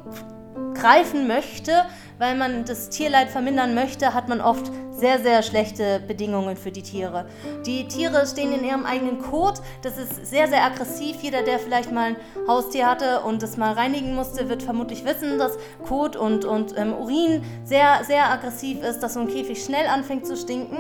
greifen 0.74 1.28
möchte, 1.28 1.72
weil 2.18 2.36
man 2.36 2.66
das 2.66 2.90
Tierleid 2.90 3.30
vermindern 3.30 3.74
möchte, 3.74 4.14
hat 4.14 4.28
man 4.28 4.42
oft 4.42 4.72
sehr, 4.92 5.20
sehr 5.20 5.42
schlechte 5.42 6.02
Bedingungen 6.06 6.58
für 6.58 6.72
die 6.72 6.82
Tiere. 6.82 7.26
Die 7.66 7.88
Tiere 7.88 8.26
stehen 8.28 8.52
in 8.52 8.66
ihrem 8.66 8.86
eigenen 8.86 9.20
Kot. 9.20 9.62
Das 9.82 9.98
ist 9.98 10.26
sehr, 10.26 10.48
sehr 10.50 10.64
aggressiv. 10.64 11.18
Jeder, 11.22 11.44
der 11.44 11.60
vielleicht 11.60 11.92
mal 11.92 12.10
ein 12.10 12.16
Haustier 12.48 12.88
hatte 12.88 13.22
und 13.22 13.42
das 13.42 13.56
mal 13.56 13.74
reinigen 13.74 14.14
musste, 14.14 14.50
wird 14.50 14.62
vermutlich 14.62 15.06
wissen, 15.06 15.38
dass 15.38 15.58
Kot 15.88 16.18
und, 16.18 16.44
und 16.44 16.78
ähm, 16.78 16.94
Urin 16.94 17.42
sehr, 17.64 18.04
sehr 18.06 18.30
aggressiv 18.30 18.84
ist, 18.84 19.00
dass 19.00 19.14
so 19.14 19.22
ein 19.22 19.28
Käfig 19.30 19.64
schnell 19.64 19.88
anfängt 19.88 20.26
zu 20.26 20.36
stinken. 20.36 20.78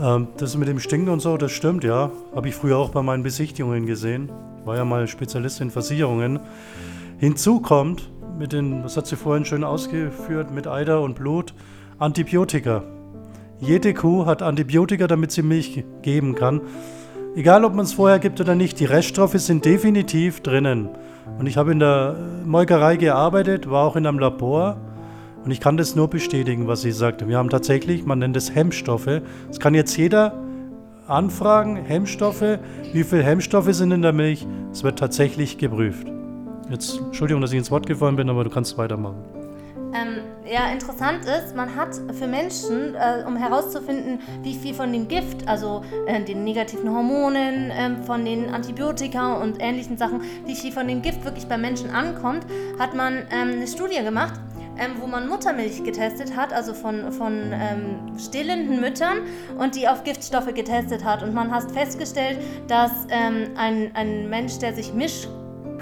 Ähm, 0.00 0.28
das 0.36 0.56
mit 0.56 0.68
dem 0.68 0.80
Stinken 0.80 1.10
und 1.10 1.20
so, 1.20 1.36
das 1.36 1.52
stimmt, 1.52 1.84
ja. 1.84 2.10
Habe 2.34 2.48
ich 2.48 2.54
früher 2.54 2.76
auch 2.78 2.90
bei 2.90 3.02
meinen 3.02 3.22
Besichtigungen 3.22 3.86
gesehen. 3.86 4.30
War 4.64 4.76
ja 4.76 4.84
mal 4.84 5.06
Spezialist 5.06 5.60
in 5.60 5.70
Versicherungen. 5.70 6.40
Hinzu 7.18 7.60
kommt, 7.60 8.10
mit 8.38 8.52
den, 8.52 8.84
was 8.84 8.96
hat 8.96 9.06
sie 9.06 9.16
vorhin 9.16 9.44
schön 9.44 9.64
ausgeführt, 9.64 10.50
mit 10.50 10.66
Eider 10.66 11.00
und 11.00 11.14
Blut, 11.14 11.54
Antibiotika. 11.98 12.82
Jede 13.58 13.94
Kuh 13.94 14.26
hat 14.26 14.42
Antibiotika, 14.42 15.06
damit 15.06 15.32
sie 15.32 15.42
Milch 15.42 15.84
geben 16.02 16.34
kann. 16.34 16.60
Egal, 17.34 17.64
ob 17.64 17.74
man 17.74 17.84
es 17.84 17.94
vorher 17.94 18.18
gibt 18.18 18.40
oder 18.40 18.54
nicht, 18.54 18.80
die 18.80 18.84
Reststoffe 18.84 19.38
sind 19.38 19.64
definitiv 19.64 20.40
drinnen. 20.40 20.90
Und 21.38 21.46
ich 21.46 21.56
habe 21.56 21.72
in 21.72 21.80
der 21.80 22.16
Molkerei 22.44 22.96
gearbeitet, 22.96 23.70
war 23.70 23.84
auch 23.84 23.96
in 23.96 24.06
einem 24.06 24.18
Labor 24.18 24.76
und 25.44 25.50
ich 25.50 25.60
kann 25.60 25.76
das 25.76 25.94
nur 25.94 26.08
bestätigen, 26.08 26.66
was 26.66 26.82
sie 26.82 26.92
sagte. 26.92 27.28
Wir 27.28 27.38
haben 27.38 27.50
tatsächlich, 27.50 28.04
man 28.04 28.18
nennt 28.18 28.36
es 28.36 28.54
Hemmstoffe. 28.54 29.22
Das 29.48 29.60
kann 29.60 29.74
jetzt 29.74 29.96
jeder 29.96 30.32
anfragen, 31.06 31.76
Hemmstoffe. 31.76 32.58
Wie 32.92 33.04
viele 33.04 33.22
Hemmstoffe 33.22 33.72
sind 33.72 33.92
in 33.92 34.02
der 34.02 34.12
Milch? 34.12 34.46
Es 34.72 34.82
wird 34.82 34.98
tatsächlich 34.98 35.56
geprüft. 35.58 36.15
Jetzt, 36.68 36.98
Entschuldigung, 36.98 37.40
dass 37.40 37.52
ich 37.52 37.58
ins 37.58 37.70
Wort 37.70 37.86
gefallen 37.86 38.16
bin, 38.16 38.28
aber 38.28 38.42
du 38.42 38.50
kannst 38.50 38.76
weitermachen. 38.76 39.24
Ähm, 39.94 40.18
ja, 40.44 40.70
interessant 40.72 41.24
ist, 41.24 41.54
man 41.54 41.74
hat 41.74 41.94
für 42.12 42.26
Menschen, 42.26 42.94
äh, 42.94 43.24
um 43.26 43.36
herauszufinden, 43.36 44.20
wie 44.42 44.54
viel 44.54 44.74
von 44.74 44.92
dem 44.92 45.06
Gift, 45.08 45.46
also 45.46 45.82
äh, 46.06 46.22
den 46.22 46.44
negativen 46.44 46.92
Hormonen, 46.92 47.70
äh, 47.70 48.02
von 48.04 48.24
den 48.24 48.50
Antibiotika 48.50 49.34
und 49.34 49.56
ähnlichen 49.60 49.96
Sachen, 49.96 50.22
wie 50.44 50.54
viel 50.54 50.72
von 50.72 50.88
dem 50.88 51.02
Gift 51.02 51.24
wirklich 51.24 51.46
bei 51.46 51.56
Menschen 51.56 51.90
ankommt, 51.90 52.44
hat 52.78 52.94
man 52.94 53.14
ähm, 53.30 53.52
eine 53.56 53.66
Studie 53.66 54.02
gemacht. 54.02 54.40
Ähm, 54.78 55.00
wo 55.00 55.06
man 55.06 55.26
Muttermilch 55.26 55.82
getestet 55.84 56.36
hat, 56.36 56.52
also 56.52 56.74
von, 56.74 57.10
von 57.10 57.50
ähm, 57.50 58.18
stillenden 58.18 58.78
Müttern 58.78 59.20
und 59.58 59.74
die 59.74 59.88
auf 59.88 60.04
Giftstoffe 60.04 60.52
getestet 60.52 61.02
hat. 61.02 61.22
Und 61.22 61.32
man 61.32 61.50
hat 61.50 61.72
festgestellt, 61.72 62.40
dass 62.68 62.90
ähm, 63.08 63.52
ein, 63.56 63.92
ein 63.94 64.28
Mensch, 64.28 64.58
der 64.58 64.74
sich 64.74 64.92
misch 64.92 65.28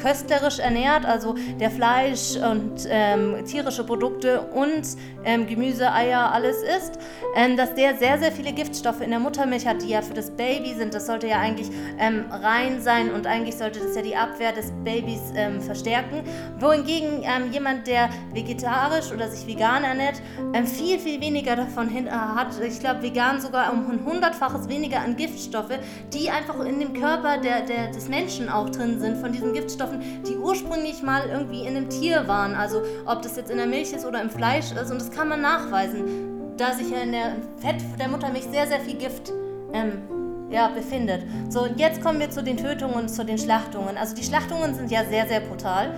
köstlerisch 0.05 0.59
ernährt, 0.59 1.07
also 1.07 1.35
der 1.59 1.71
Fleisch 1.71 2.37
und 2.37 2.87
ähm, 2.89 3.45
tierische 3.47 3.85
Produkte 3.85 4.43
und 4.43 4.83
ähm, 5.25 5.47
Gemüse, 5.47 5.91
Eier, 5.91 6.31
alles 6.33 6.63
isst, 6.63 6.99
ähm, 7.35 7.57
dass 7.57 7.75
der 7.75 7.97
sehr, 7.97 8.19
sehr 8.19 8.31
viele 8.31 8.53
Giftstoffe 8.53 9.01
in 9.01 9.11
der 9.11 9.19
Muttermilch 9.19 9.67
hat, 9.67 9.83
die 9.83 9.89
ja 9.89 10.03
für 10.03 10.13
das 10.13 10.31
Baby 10.31 10.75
sind. 10.75 10.93
Das 10.93 11.07
sollte 11.07 11.27
ja 11.27 11.39
eigentlich 11.39 11.71
ähm, 11.99 12.27
rein 12.31 12.83
sein 12.83 13.13
und 13.13 13.27
eigentlich 13.27 13.57
sollte 13.57 13.81
das 13.81 13.97
ja 13.97 14.03
die 14.03 14.15
Abwehr 14.15 14.53
des 14.53 14.73
Babys 14.85 15.33
ähm, 15.35 15.63
verstärken. 15.63 16.23
Wohingegen 16.61 17.23
ähm, 17.23 17.51
jemand, 17.51 17.87
der 17.87 18.11
vegetarisch 18.35 19.11
oder 19.11 19.29
sich 19.31 19.47
vegan 19.47 19.85
ernährt, 19.85 20.21
viel, 20.67 20.99
viel 20.99 21.21
weniger 21.21 21.57
davon 21.57 21.89
hin, 21.89 22.07
äh, 22.07 22.11
hat. 22.11 22.49
Ich 22.67 22.81
glaube, 22.81 23.03
vegan 23.03 23.41
sogar 23.41 23.73
um 23.73 23.91
ein 23.91 24.05
hundertfaches 24.05 24.69
weniger 24.69 25.01
an 25.01 25.17
Giftstoffe, 25.17 25.79
die 26.13 26.31
einfach 26.31 26.61
in 26.65 26.79
dem 26.79 26.93
Körper 26.93 27.39
der, 27.39 27.63
der, 27.63 27.89
des 27.89 28.09
Menschen 28.09 28.49
auch 28.49 28.69
drin 28.69 29.01
sind, 29.01 29.17
von 29.19 29.33
diesen 29.33 29.53
Giftstoffen 29.53 29.94
Nährstoffen, 29.95 30.23
die 30.25 30.37
ursprünglich 30.37 31.03
mal 31.03 31.29
irgendwie 31.29 31.63
in 31.63 31.77
einem 31.77 31.89
Tier 31.89 32.27
waren. 32.29 32.55
Also 32.55 32.83
ob 33.07 33.23
das 33.23 33.37
jetzt 33.37 33.51
in 33.51 33.59
der 33.59 33.67
Milch 33.67 33.93
ist 33.93 34.05
oder 34.05 34.21
im 34.21 34.31
Fleisch 34.31 34.73
ist. 34.73 34.91
Und 34.91 35.01
das 35.01 35.11
kann 35.11 35.29
man 35.29 35.41
nachweisen, 35.41 36.57
da 36.57 36.73
sich 36.73 36.91
ja 36.91 36.99
in 36.99 37.13
der 37.13 37.37
Fett 37.57 37.83
der 37.99 38.09
Muttermilch 38.09 38.45
sehr, 38.45 38.67
sehr 38.67 38.81
viel 38.81 38.97
Gift 38.97 39.33
ähm, 39.73 40.03
ja, 40.51 40.69
befindet. 40.69 41.23
So, 41.49 41.65
und 41.65 41.81
jetzt 41.81 42.01
kommen 42.01 42.21
wir 42.21 42.31
zu 42.31 42.43
den 42.43 42.57
Tötungen 42.57 42.95
und 42.95 43.09
zu 43.09 43.25
den 43.25 43.39
Schlachtungen. 43.39 43.97
Also 43.97 44.15
die 44.15 44.23
Schlachtungen 44.23 44.75
sind 44.75 44.91
ja 44.91 45.05
sehr, 45.05 45.27
sehr 45.27 45.41
brutal. 45.41 45.95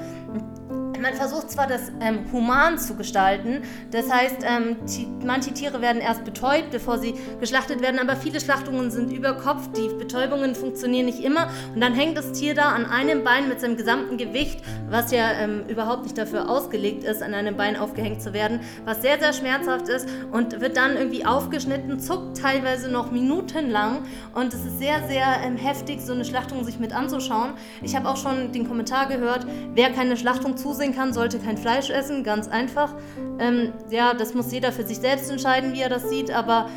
Man 1.01 1.15
versucht 1.15 1.51
zwar 1.51 1.67
das 1.67 1.93
ähm, 2.01 2.31
human 2.33 2.79
zu 2.79 2.95
gestalten, 2.97 3.63
das 3.91 4.11
heißt, 4.11 4.39
ähm, 4.45 4.77
manche 5.25 5.53
Tiere 5.53 5.81
werden 5.81 6.01
erst 6.01 6.25
betäubt, 6.25 6.71
bevor 6.71 6.99
sie 6.99 7.15
geschlachtet 7.41 7.81
werden, 7.81 7.99
aber 7.99 8.17
viele 8.17 8.41
Schlachtungen 8.41 8.91
sind 8.91 9.13
über 9.13 9.35
Kopf, 9.35 9.69
die 9.77 9.89
Betäubungen 9.99 10.55
funktionieren 10.55 11.07
nicht 11.07 11.21
immer 11.21 11.49
und 11.75 11.81
dann 11.81 11.95
hängt 11.95 12.17
das 12.17 12.33
Tier 12.33 12.55
da 12.55 12.71
an 12.71 12.87
einem 12.87 13.25
Bein 13.25 13.49
mit 13.49 13.61
seinem 13.61 13.77
gesamten 13.77 14.17
Gewicht, 14.17 14.63
was 14.89 15.11
ja 15.13 15.33
ähm, 15.33 15.65
überhaupt 15.69 16.05
nicht 16.05 16.19
dafür 16.19 16.49
ausgelegt 16.49 17.05
ist, 17.05 17.23
an 17.23 17.35
einem 17.35 17.57
Bein 17.57 17.77
aufgehängt 17.77 18.23
zu 18.23 18.33
werden, 18.33 18.61
was 18.85 19.03
sehr, 19.03 19.19
sehr 19.19 19.33
schmerzhaft 19.33 19.89
ist 19.89 20.09
und 20.33 20.61
wird 20.61 20.77
dann 20.77 20.97
irgendwie 20.97 21.25
aufgeschnitten, 21.25 22.01
zuckt 22.01 22.39
teilweise 22.41 22.91
noch 22.91 23.11
minutenlang 23.11 24.05
und 24.35 24.53
es 24.55 24.65
ist 24.65 24.79
sehr, 24.79 25.07
sehr 25.09 25.41
ähm, 25.45 25.57
heftig, 25.57 26.01
so 26.01 26.13
eine 26.13 26.25
Schlachtung 26.25 26.65
sich 26.65 26.79
mit 26.79 26.95
anzuschauen. 26.95 27.55
Ich 27.83 27.97
habe 27.97 28.09
auch 28.09 28.17
schon 28.17 28.53
den 28.53 28.67
Kommentar 28.67 29.09
gehört, 29.09 29.47
wer 29.75 29.91
keine 29.91 30.17
Schlachtung 30.17 30.57
zusehen 30.57 30.86
kann, 30.95 31.13
sollte 31.13 31.39
kein 31.39 31.57
Fleisch 31.57 31.91
essen, 31.91 32.25
ganz 32.25 32.49
einfach. 32.49 32.95
Ähm, 33.39 33.73
ja, 33.91 34.15
das 34.15 34.35
muss 34.35 34.53
jeder 34.53 34.73
für 34.73 34.85
sich 34.85 34.99
selbst 34.99 35.31
entscheiden, 35.31 35.73
wie 35.73 35.81
er 35.81 35.89
das 35.89 36.09
sieht, 36.09 36.31
aber 36.31 36.69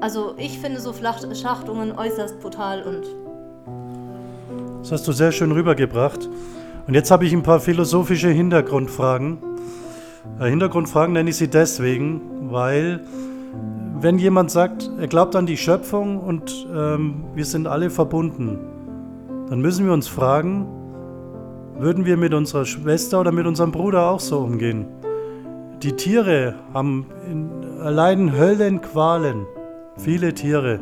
also 0.00 0.34
ich 0.36 0.58
finde 0.58 0.80
so 0.80 0.92
Schlachtungen 0.92 1.92
äußerst 1.92 2.40
brutal 2.40 2.82
und. 2.82 3.04
Das 4.82 4.92
hast 4.92 5.08
du 5.08 5.12
sehr 5.12 5.32
schön 5.32 5.52
rübergebracht. 5.52 6.28
Und 6.86 6.94
jetzt 6.94 7.10
habe 7.10 7.24
ich 7.24 7.32
ein 7.32 7.42
paar 7.42 7.58
philosophische 7.58 8.28
Hintergrundfragen. 8.28 9.38
Äh, 10.38 10.48
Hintergrundfragen 10.48 11.12
nenne 11.14 11.30
ich 11.30 11.36
sie 11.36 11.48
deswegen, 11.48 12.52
weil 12.52 13.00
wenn 14.00 14.18
jemand 14.18 14.50
sagt, 14.50 14.90
er 14.98 15.08
glaubt 15.08 15.34
an 15.34 15.46
die 15.46 15.56
Schöpfung 15.56 16.20
und 16.20 16.66
ähm, 16.72 17.24
wir 17.34 17.44
sind 17.44 17.66
alle 17.66 17.90
verbunden, 17.90 18.58
dann 19.48 19.60
müssen 19.60 19.86
wir 19.86 19.92
uns 19.92 20.06
fragen, 20.06 20.66
würden 21.78 22.04
wir 22.06 22.16
mit 22.16 22.32
unserer 22.34 22.64
Schwester 22.64 23.20
oder 23.20 23.32
mit 23.32 23.46
unserem 23.46 23.72
Bruder 23.72 24.10
auch 24.10 24.20
so 24.20 24.38
umgehen? 24.38 24.86
Die 25.82 25.92
Tiere 25.92 26.54
haben 26.72 27.06
in, 27.30 27.50
erleiden 27.80 28.36
Höllenqualen, 28.36 29.46
viele 29.96 30.32
Tiere. 30.32 30.80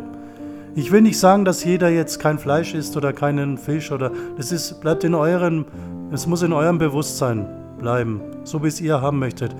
Ich 0.76 0.92
will 0.92 1.02
nicht 1.02 1.18
sagen, 1.18 1.44
dass 1.44 1.64
jeder 1.64 1.88
jetzt 1.88 2.18
kein 2.18 2.38
Fleisch 2.38 2.74
isst 2.74 2.96
oder 2.96 3.12
keinen 3.12 3.58
Fisch 3.58 3.92
oder 3.92 4.10
das 4.36 4.52
ist 4.52 4.80
bleibt 4.80 5.04
in 5.04 5.14
eurem, 5.14 5.66
es 6.12 6.26
muss 6.26 6.42
in 6.42 6.52
eurem 6.52 6.78
Bewusstsein 6.78 7.46
bleiben, 7.78 8.20
so 8.44 8.62
wie 8.62 8.68
es 8.68 8.80
ihr 8.80 9.00
haben 9.00 9.18
möchtet. 9.18 9.54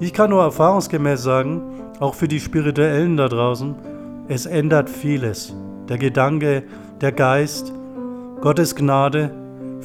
Ich 0.00 0.12
kann 0.12 0.30
nur 0.30 0.42
erfahrungsgemäß 0.42 1.22
sagen, 1.22 1.62
auch 2.00 2.14
für 2.14 2.28
die 2.28 2.40
Spirituellen 2.40 3.16
da 3.16 3.28
draußen, 3.28 3.74
es 4.28 4.46
ändert 4.46 4.90
vieles. 4.90 5.54
Der 5.88 5.98
Gedanke, 5.98 6.64
der 7.00 7.12
Geist, 7.12 7.72
Gottes 8.40 8.74
Gnade, 8.74 9.30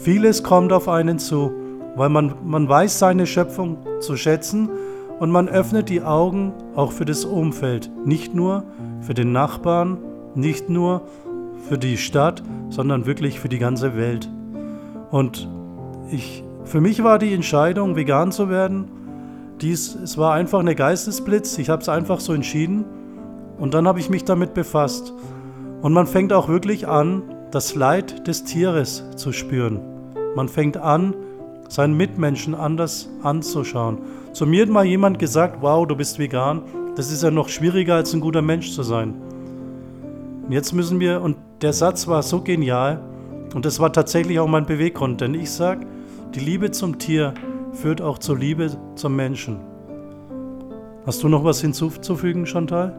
vieles 0.03 0.43
kommt 0.43 0.73
auf 0.73 0.87
einen 0.87 1.19
zu, 1.19 1.51
weil 1.95 2.09
man, 2.09 2.33
man 2.43 2.67
weiß 2.67 2.99
seine 2.99 3.27
Schöpfung 3.27 3.77
zu 3.99 4.15
schätzen 4.15 4.69
und 5.19 5.31
man 5.31 5.49
öffnet 5.49 5.89
die 5.89 6.01
Augen 6.01 6.53
auch 6.75 6.91
für 6.91 7.05
das 7.05 7.25
Umfeld, 7.25 7.91
nicht 8.05 8.33
nur 8.33 8.63
für 9.01 9.13
den 9.13 9.31
Nachbarn, 9.31 9.97
nicht 10.35 10.69
nur 10.69 11.01
für 11.67 11.77
die 11.77 11.97
Stadt, 11.97 12.41
sondern 12.69 13.05
wirklich 13.05 13.39
für 13.39 13.49
die 13.49 13.59
ganze 13.59 13.95
Welt. 13.97 14.29
Und 15.11 15.49
ich, 16.11 16.43
für 16.63 16.81
mich 16.81 17.03
war 17.03 17.19
die 17.19 17.33
Entscheidung, 17.33 17.95
vegan 17.95 18.31
zu 18.31 18.49
werden, 18.49 18.85
dies, 19.61 19.95
es 19.95 20.17
war 20.17 20.33
einfach 20.33 20.59
eine 20.59 20.75
Geistesblitz. 20.75 21.57
Ich 21.57 21.69
habe 21.69 21.81
es 21.81 21.89
einfach 21.89 22.21
so 22.21 22.33
entschieden 22.33 22.85
und 23.57 23.73
dann 23.73 23.87
habe 23.87 23.99
ich 23.99 24.09
mich 24.09 24.23
damit 24.23 24.53
befasst. 24.53 25.13
Und 25.81 25.93
man 25.93 26.07
fängt 26.07 26.31
auch 26.31 26.47
wirklich 26.47 26.87
an, 26.87 27.23
das 27.51 27.75
Leid 27.75 28.27
des 28.27 28.43
Tieres 28.43 29.03
zu 29.15 29.31
spüren. 29.31 29.79
Man 30.35 30.47
fängt 30.47 30.77
an, 30.77 31.15
seinen 31.67 31.95
Mitmenschen 31.95 32.55
anders 32.55 33.09
anzuschauen. 33.23 33.99
Zu 34.33 34.45
mir 34.45 34.63
hat 34.63 34.69
mal 34.69 34.85
jemand 34.85 35.19
gesagt, 35.19 35.57
wow, 35.61 35.87
du 35.87 35.95
bist 35.95 36.19
vegan. 36.19 36.61
Das 36.95 37.11
ist 37.11 37.23
ja 37.23 37.31
noch 37.31 37.49
schwieriger, 37.49 37.95
als 37.95 38.13
ein 38.13 38.21
guter 38.21 38.41
Mensch 38.41 38.71
zu 38.71 38.83
sein. 38.83 39.13
Und 40.45 40.51
jetzt 40.51 40.73
müssen 40.73 40.99
wir, 40.99 41.21
und 41.21 41.37
der 41.61 41.73
Satz 41.73 42.07
war 42.07 42.23
so 42.23 42.41
genial, 42.41 43.01
und 43.53 43.65
das 43.65 43.79
war 43.79 43.91
tatsächlich 43.91 44.39
auch 44.39 44.47
mein 44.47 44.65
Beweggrund, 44.65 45.21
denn 45.21 45.33
ich 45.33 45.51
sage, 45.51 45.85
die 46.35 46.39
Liebe 46.39 46.71
zum 46.71 46.99
Tier 46.99 47.33
führt 47.73 48.01
auch 48.01 48.17
zur 48.17 48.37
Liebe 48.37 48.71
zum 48.95 49.15
Menschen. 49.15 49.57
Hast 51.05 51.23
du 51.23 51.29
noch 51.29 51.43
was 51.43 51.61
hinzuzufügen, 51.61 52.45
Chantal? 52.45 52.95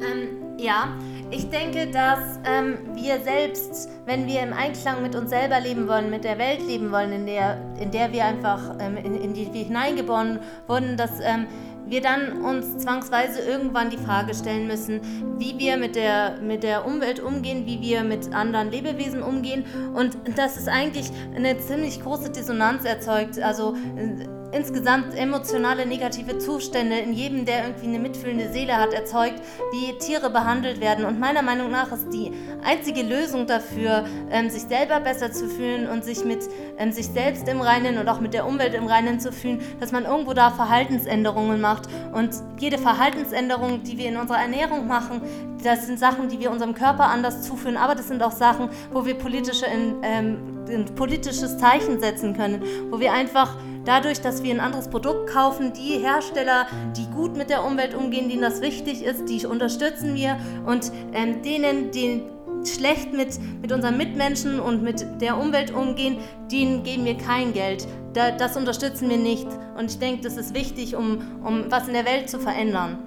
Ähm, 0.00 0.58
ja, 0.58 0.88
ich 1.30 1.48
denke, 1.48 1.86
dass 1.86 2.40
ähm, 2.44 2.78
wir 2.94 3.20
selbst, 3.20 3.88
wenn 4.04 4.26
wir 4.26 4.40
im 4.40 4.52
Einklang 4.52 5.02
mit 5.02 5.14
uns 5.14 5.30
selber 5.30 5.60
leben 5.60 5.86
wollen, 5.86 6.10
mit 6.10 6.24
der 6.24 6.38
Welt 6.38 6.60
leben 6.66 6.90
wollen, 6.90 7.12
in 7.12 7.26
der, 7.26 7.58
in 7.80 7.90
der 7.90 8.12
wir 8.12 8.24
einfach, 8.24 8.76
ähm, 8.80 8.96
in, 8.96 9.20
in, 9.20 9.34
die 9.34 9.52
wir 9.52 9.64
hineingeboren 9.64 10.40
wurden, 10.66 10.96
dass 10.96 11.20
ähm, 11.20 11.46
wir 11.86 12.00
dann 12.00 12.42
uns 12.42 12.78
zwangsweise 12.78 13.40
irgendwann 13.40 13.90
die 13.90 13.98
Frage 13.98 14.34
stellen 14.34 14.66
müssen, 14.66 15.00
wie 15.38 15.58
wir 15.58 15.76
mit 15.76 15.96
der, 15.96 16.38
mit 16.40 16.62
der 16.62 16.86
Umwelt 16.86 17.20
umgehen, 17.20 17.66
wie 17.66 17.80
wir 17.80 18.04
mit 18.04 18.32
anderen 18.32 18.70
Lebewesen 18.70 19.22
umgehen. 19.22 19.64
Und 19.94 20.16
das 20.36 20.56
ist 20.56 20.68
eigentlich 20.68 21.10
eine 21.34 21.58
ziemlich 21.58 22.02
große 22.02 22.30
Dissonanz 22.30 22.84
erzeugt. 22.84 23.40
Also 23.40 23.74
äh, 23.96 24.26
insgesamt 24.52 25.14
emotionale 25.14 25.86
negative 25.86 26.38
Zustände 26.38 26.98
in 26.98 27.12
jedem, 27.12 27.44
der 27.44 27.64
irgendwie 27.64 27.86
eine 27.86 27.98
mitfühlende 27.98 28.50
Seele 28.52 28.76
hat, 28.76 28.92
erzeugt, 28.92 29.40
wie 29.72 29.96
Tiere 29.98 30.30
behandelt 30.30 30.80
werden. 30.80 31.04
Und 31.04 31.20
meiner 31.20 31.42
Meinung 31.42 31.70
nach 31.70 31.92
ist 31.92 32.12
die 32.12 32.32
einzige 32.64 33.02
Lösung 33.02 33.46
dafür, 33.46 34.04
ähm, 34.30 34.50
sich 34.50 34.62
selber 34.62 35.00
besser 35.00 35.32
zu 35.32 35.48
fühlen 35.48 35.88
und 35.88 36.04
sich 36.04 36.24
mit 36.24 36.40
ähm, 36.78 36.92
sich 36.92 37.06
selbst 37.06 37.48
im 37.48 37.60
Reinen 37.60 37.98
und 37.98 38.08
auch 38.08 38.20
mit 38.20 38.34
der 38.34 38.46
Umwelt 38.46 38.74
im 38.74 38.86
Reinen 38.86 39.20
zu 39.20 39.32
fühlen, 39.32 39.60
dass 39.78 39.92
man 39.92 40.04
irgendwo 40.04 40.32
da 40.32 40.50
Verhaltensänderungen 40.50 41.60
macht. 41.60 41.88
Und 42.12 42.30
jede 42.58 42.78
Verhaltensänderung, 42.78 43.82
die 43.82 43.98
wir 43.98 44.08
in 44.08 44.16
unserer 44.16 44.40
Ernährung 44.40 44.86
machen, 44.86 45.22
das 45.62 45.86
sind 45.86 45.98
Sachen, 45.98 46.28
die 46.28 46.40
wir 46.40 46.50
unserem 46.50 46.74
Körper 46.74 47.04
anders 47.04 47.42
zuführen, 47.42 47.76
aber 47.76 47.94
das 47.94 48.08
sind 48.08 48.22
auch 48.22 48.32
Sachen, 48.32 48.70
wo 48.92 49.04
wir 49.04 49.14
politische, 49.14 49.66
ähm, 49.66 50.38
ein 50.68 50.86
politisches 50.94 51.58
Zeichen 51.58 52.00
setzen 52.00 52.36
können, 52.36 52.62
wo 52.90 53.00
wir 53.00 53.12
einfach 53.12 53.56
dadurch, 53.90 54.20
dass 54.20 54.44
wir 54.44 54.54
ein 54.54 54.60
anderes 54.60 54.86
Produkt 54.86 55.28
kaufen, 55.30 55.72
die 55.72 55.98
Hersteller, 55.98 56.68
die 56.96 57.06
gut 57.06 57.36
mit 57.36 57.50
der 57.50 57.64
Umwelt 57.64 57.92
umgehen, 57.92 58.28
denen 58.28 58.40
das 58.40 58.60
wichtig 58.60 59.02
ist, 59.02 59.28
die 59.28 59.44
unterstützen 59.44 60.14
wir 60.14 60.38
und 60.64 60.92
ähm, 61.12 61.42
denen, 61.42 61.90
die 61.90 62.22
schlecht 62.64 63.12
mit, 63.12 63.40
mit 63.60 63.72
unseren 63.72 63.96
Mitmenschen 63.96 64.60
und 64.60 64.84
mit 64.84 65.04
der 65.20 65.36
Umwelt 65.36 65.74
umgehen, 65.74 66.18
denen 66.52 66.84
geben 66.84 67.04
wir 67.04 67.16
kein 67.16 67.52
Geld. 67.52 67.88
Da, 68.12 68.30
das 68.30 68.56
unterstützen 68.56 69.10
wir 69.10 69.16
nicht. 69.16 69.48
Und 69.76 69.90
ich 69.90 69.98
denke, 69.98 70.22
das 70.22 70.36
ist 70.36 70.54
wichtig, 70.54 70.94
um, 70.94 71.18
um 71.42 71.64
was 71.68 71.88
in 71.88 71.94
der 71.94 72.04
Welt 72.04 72.28
zu 72.28 72.38
verändern. 72.38 72.98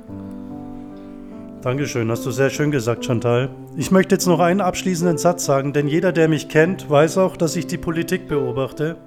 Dankeschön, 1.62 2.12
hast 2.12 2.26
du 2.26 2.32
sehr 2.32 2.50
schön 2.50 2.72
gesagt, 2.72 3.06
Chantal. 3.06 3.50
Ich 3.78 3.90
möchte 3.90 4.16
jetzt 4.16 4.26
noch 4.26 4.42
einen 4.42 4.60
abschließenden 4.60 5.18
Satz 5.18 5.46
sagen, 5.46 5.72
denn 5.72 5.88
jeder, 5.88 6.12
der 6.12 6.28
mich 6.28 6.50
kennt, 6.50 6.90
weiß 6.90 7.20
auch, 7.20 7.38
dass 7.38 7.56
ich 7.56 7.68
die 7.68 7.78
Politik 7.78 8.28
beobachte. 8.28 8.98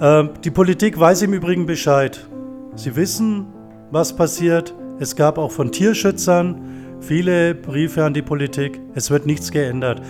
Äh, 0.00 0.24
die 0.44 0.50
Politik 0.50 0.98
weiß 0.98 1.22
im 1.22 1.32
Übrigen 1.32 1.66
Bescheid. 1.66 2.26
Sie 2.74 2.96
wissen, 2.96 3.46
was 3.90 4.16
passiert. 4.16 4.74
Es 4.98 5.16
gab 5.16 5.38
auch 5.38 5.50
von 5.50 5.72
Tierschützern 5.72 6.60
viele 7.00 7.54
Briefe 7.54 8.04
an 8.04 8.14
die 8.14 8.22
Politik. 8.22 8.80
Es 8.94 9.10
wird 9.10 9.26
nichts 9.26 9.50
geändert. 9.50 10.02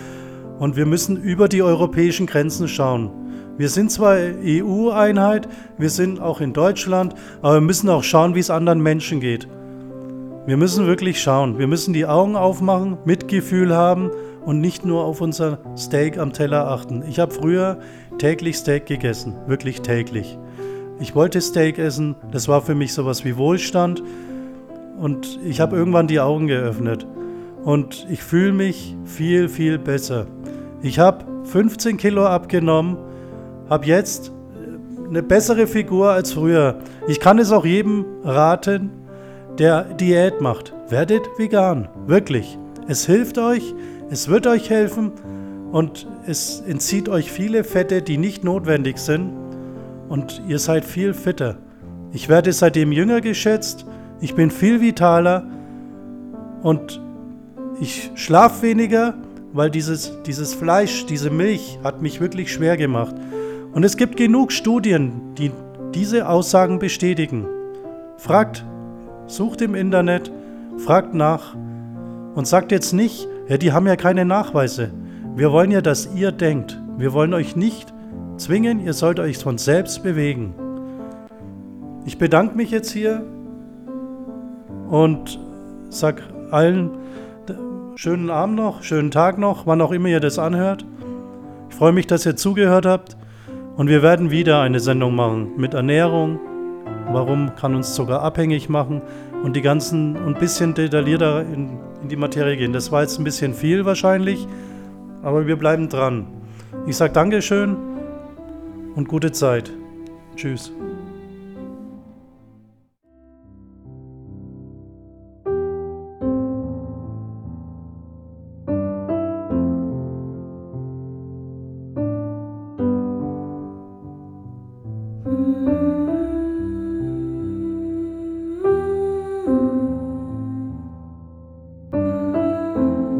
Und 0.59 0.75
wir 0.75 0.85
müssen 0.85 1.17
über 1.17 1.47
die 1.47 1.63
europäischen 1.63 2.27
Grenzen 2.27 2.67
schauen. 2.67 3.11
Wir 3.57 3.69
sind 3.69 3.91
zwar 3.91 4.17
EU-Einheit, 4.43 5.47
wir 5.77 5.89
sind 5.89 6.19
auch 6.19 6.41
in 6.41 6.53
Deutschland, 6.53 7.13
aber 7.41 7.55
wir 7.55 7.61
müssen 7.61 7.87
auch 7.89 8.03
schauen, 8.03 8.33
wie 8.33 8.39
es 8.39 8.49
anderen 8.49 8.81
Menschen 8.81 9.19
geht. 9.19 9.47
Wir 10.45 10.57
müssen 10.57 10.87
wirklich 10.87 11.21
schauen. 11.21 11.57
Wir 11.57 11.67
müssen 11.67 11.93
die 11.93 12.05
Augen 12.05 12.35
aufmachen, 12.35 12.97
Mitgefühl 13.05 13.73
haben 13.73 14.11
und 14.43 14.59
nicht 14.59 14.85
nur 14.85 15.05
auf 15.05 15.21
unser 15.21 15.59
Steak 15.77 16.17
am 16.17 16.33
Teller 16.33 16.67
achten. 16.67 17.03
Ich 17.07 17.19
habe 17.19 17.33
früher 17.33 17.79
täglich 18.17 18.57
Steak 18.57 18.85
gegessen, 18.85 19.35
wirklich 19.47 19.81
täglich. 19.81 20.37
Ich 20.99 21.15
wollte 21.15 21.41
Steak 21.41 21.79
essen, 21.79 22.15
das 22.31 22.47
war 22.47 22.61
für 22.61 22.75
mich 22.75 22.93
sowas 22.93 23.25
wie 23.25 23.37
Wohlstand 23.37 24.03
und 24.99 25.39
ich 25.43 25.59
habe 25.59 25.75
irgendwann 25.75 26.07
die 26.07 26.19
Augen 26.19 26.47
geöffnet 26.47 27.05
und 27.63 28.07
ich 28.09 28.23
fühle 28.23 28.53
mich 28.53 28.95
viel, 29.05 29.49
viel 29.49 29.77
besser. 29.77 30.27
Ich 30.81 30.99
habe 30.99 31.25
15 31.45 31.97
Kilo 31.97 32.25
abgenommen, 32.25 32.97
habe 33.69 33.85
jetzt 33.85 34.31
eine 35.09 35.23
bessere 35.23 35.67
Figur 35.67 36.09
als 36.09 36.33
früher. 36.33 36.79
Ich 37.07 37.19
kann 37.19 37.39
es 37.39 37.51
auch 37.51 37.65
jedem 37.65 38.05
raten, 38.23 38.91
der 39.59 39.83
Diät 39.83 40.41
macht. 40.41 40.73
Werdet 40.89 41.21
vegan, 41.37 41.87
wirklich. 42.07 42.57
Es 42.87 43.05
hilft 43.05 43.37
euch, 43.37 43.73
es 44.09 44.27
wird 44.27 44.47
euch 44.47 44.69
helfen 44.69 45.11
und 45.73 46.05
es 46.27 46.61
entzieht 46.61 47.09
euch 47.09 47.31
viele 47.31 47.63
Fette, 47.63 48.03
die 48.03 48.19
nicht 48.19 48.43
notwendig 48.43 48.99
sind 48.99 49.33
und 50.07 50.39
ihr 50.47 50.59
seid 50.59 50.85
viel 50.85 51.15
fitter. 51.15 51.57
Ich 52.11 52.29
werde 52.29 52.53
seitdem 52.53 52.91
jünger 52.91 53.21
geschätzt, 53.21 53.83
ich 54.21 54.35
bin 54.35 54.51
viel 54.51 54.81
vitaler 54.81 55.47
und 56.61 57.01
ich 57.81 58.11
schlafe 58.13 58.61
weniger, 58.61 59.15
weil 59.51 59.71
dieses, 59.71 60.21
dieses 60.27 60.53
Fleisch, 60.53 61.07
diese 61.07 61.31
Milch 61.31 61.79
hat 61.83 62.03
mich 62.03 62.21
wirklich 62.21 62.53
schwer 62.53 62.77
gemacht. 62.77 63.15
Und 63.71 63.83
es 63.83 63.97
gibt 63.97 64.15
genug 64.15 64.51
Studien, 64.51 65.33
die 65.39 65.49
diese 65.95 66.29
Aussagen 66.29 66.77
bestätigen. 66.77 67.47
Fragt, 68.17 68.63
sucht 69.25 69.59
im 69.63 69.73
Internet, 69.73 70.31
fragt 70.77 71.15
nach 71.15 71.55
und 72.35 72.45
sagt 72.45 72.71
jetzt 72.71 72.93
nicht, 72.93 73.27
ja, 73.47 73.57
die 73.57 73.71
haben 73.71 73.87
ja 73.87 73.95
keine 73.95 74.23
Nachweise. 74.23 74.91
Wir 75.35 75.51
wollen 75.51 75.71
ja, 75.71 75.81
dass 75.81 76.13
ihr 76.13 76.31
denkt. 76.31 76.79
Wir 76.97 77.11
wollen 77.11 77.33
euch 77.33 77.55
nicht 77.55 77.91
zwingen, 78.37 78.79
ihr 78.79 78.93
sollt 78.93 79.19
euch 79.19 79.39
von 79.39 79.57
selbst 79.57 80.03
bewegen. 80.03 80.53
Ich 82.05 82.19
bedanke 82.19 82.55
mich 82.55 82.69
jetzt 82.69 82.91
hier 82.91 83.23
und 84.89 85.39
sag 85.89 86.21
allen 86.51 86.91
schönen 87.95 88.29
Abend 88.29 88.57
noch, 88.57 88.83
schönen 88.83 89.09
Tag 89.09 89.39
noch, 89.39 89.65
wann 89.65 89.81
auch 89.81 89.91
immer 89.91 90.09
ihr 90.09 90.19
das 90.19 90.37
anhört. 90.37 90.85
Ich 91.69 91.75
freue 91.75 91.93
mich, 91.93 92.05
dass 92.05 92.27
ihr 92.27 92.35
zugehört 92.35 92.85
habt 92.85 93.17
und 93.75 93.87
wir 93.87 94.03
werden 94.03 94.29
wieder 94.29 94.61
eine 94.61 94.79
Sendung 94.79 95.15
machen 95.15 95.53
mit 95.57 95.73
Ernährung. 95.73 96.39
Warum 97.11 97.55
kann 97.55 97.73
uns 97.73 97.95
sogar 97.95 98.21
abhängig 98.21 98.69
machen 98.69 99.01
und 99.43 99.55
die 99.55 99.61
ganzen 99.61 100.15
und 100.15 100.35
ein 100.35 100.39
bisschen 100.39 100.75
detaillierter 100.75 101.41
in, 101.41 101.79
in 102.03 102.09
die 102.09 102.17
Materie 102.17 102.55
gehen. 102.55 102.71
Das 102.71 102.91
war 102.91 103.01
jetzt 103.01 103.19
ein 103.19 103.23
bisschen 103.23 103.55
viel 103.55 103.83
wahrscheinlich, 103.83 104.47
aber 105.23 105.47
wir 105.47 105.55
bleiben 105.55 105.89
dran. 105.89 106.27
Ich 106.85 106.97
sage 106.97 107.13
Dankeschön 107.13 107.75
und 108.95 109.07
gute 109.07 109.31
Zeit. 109.31 109.71
Tschüss. 110.35 110.71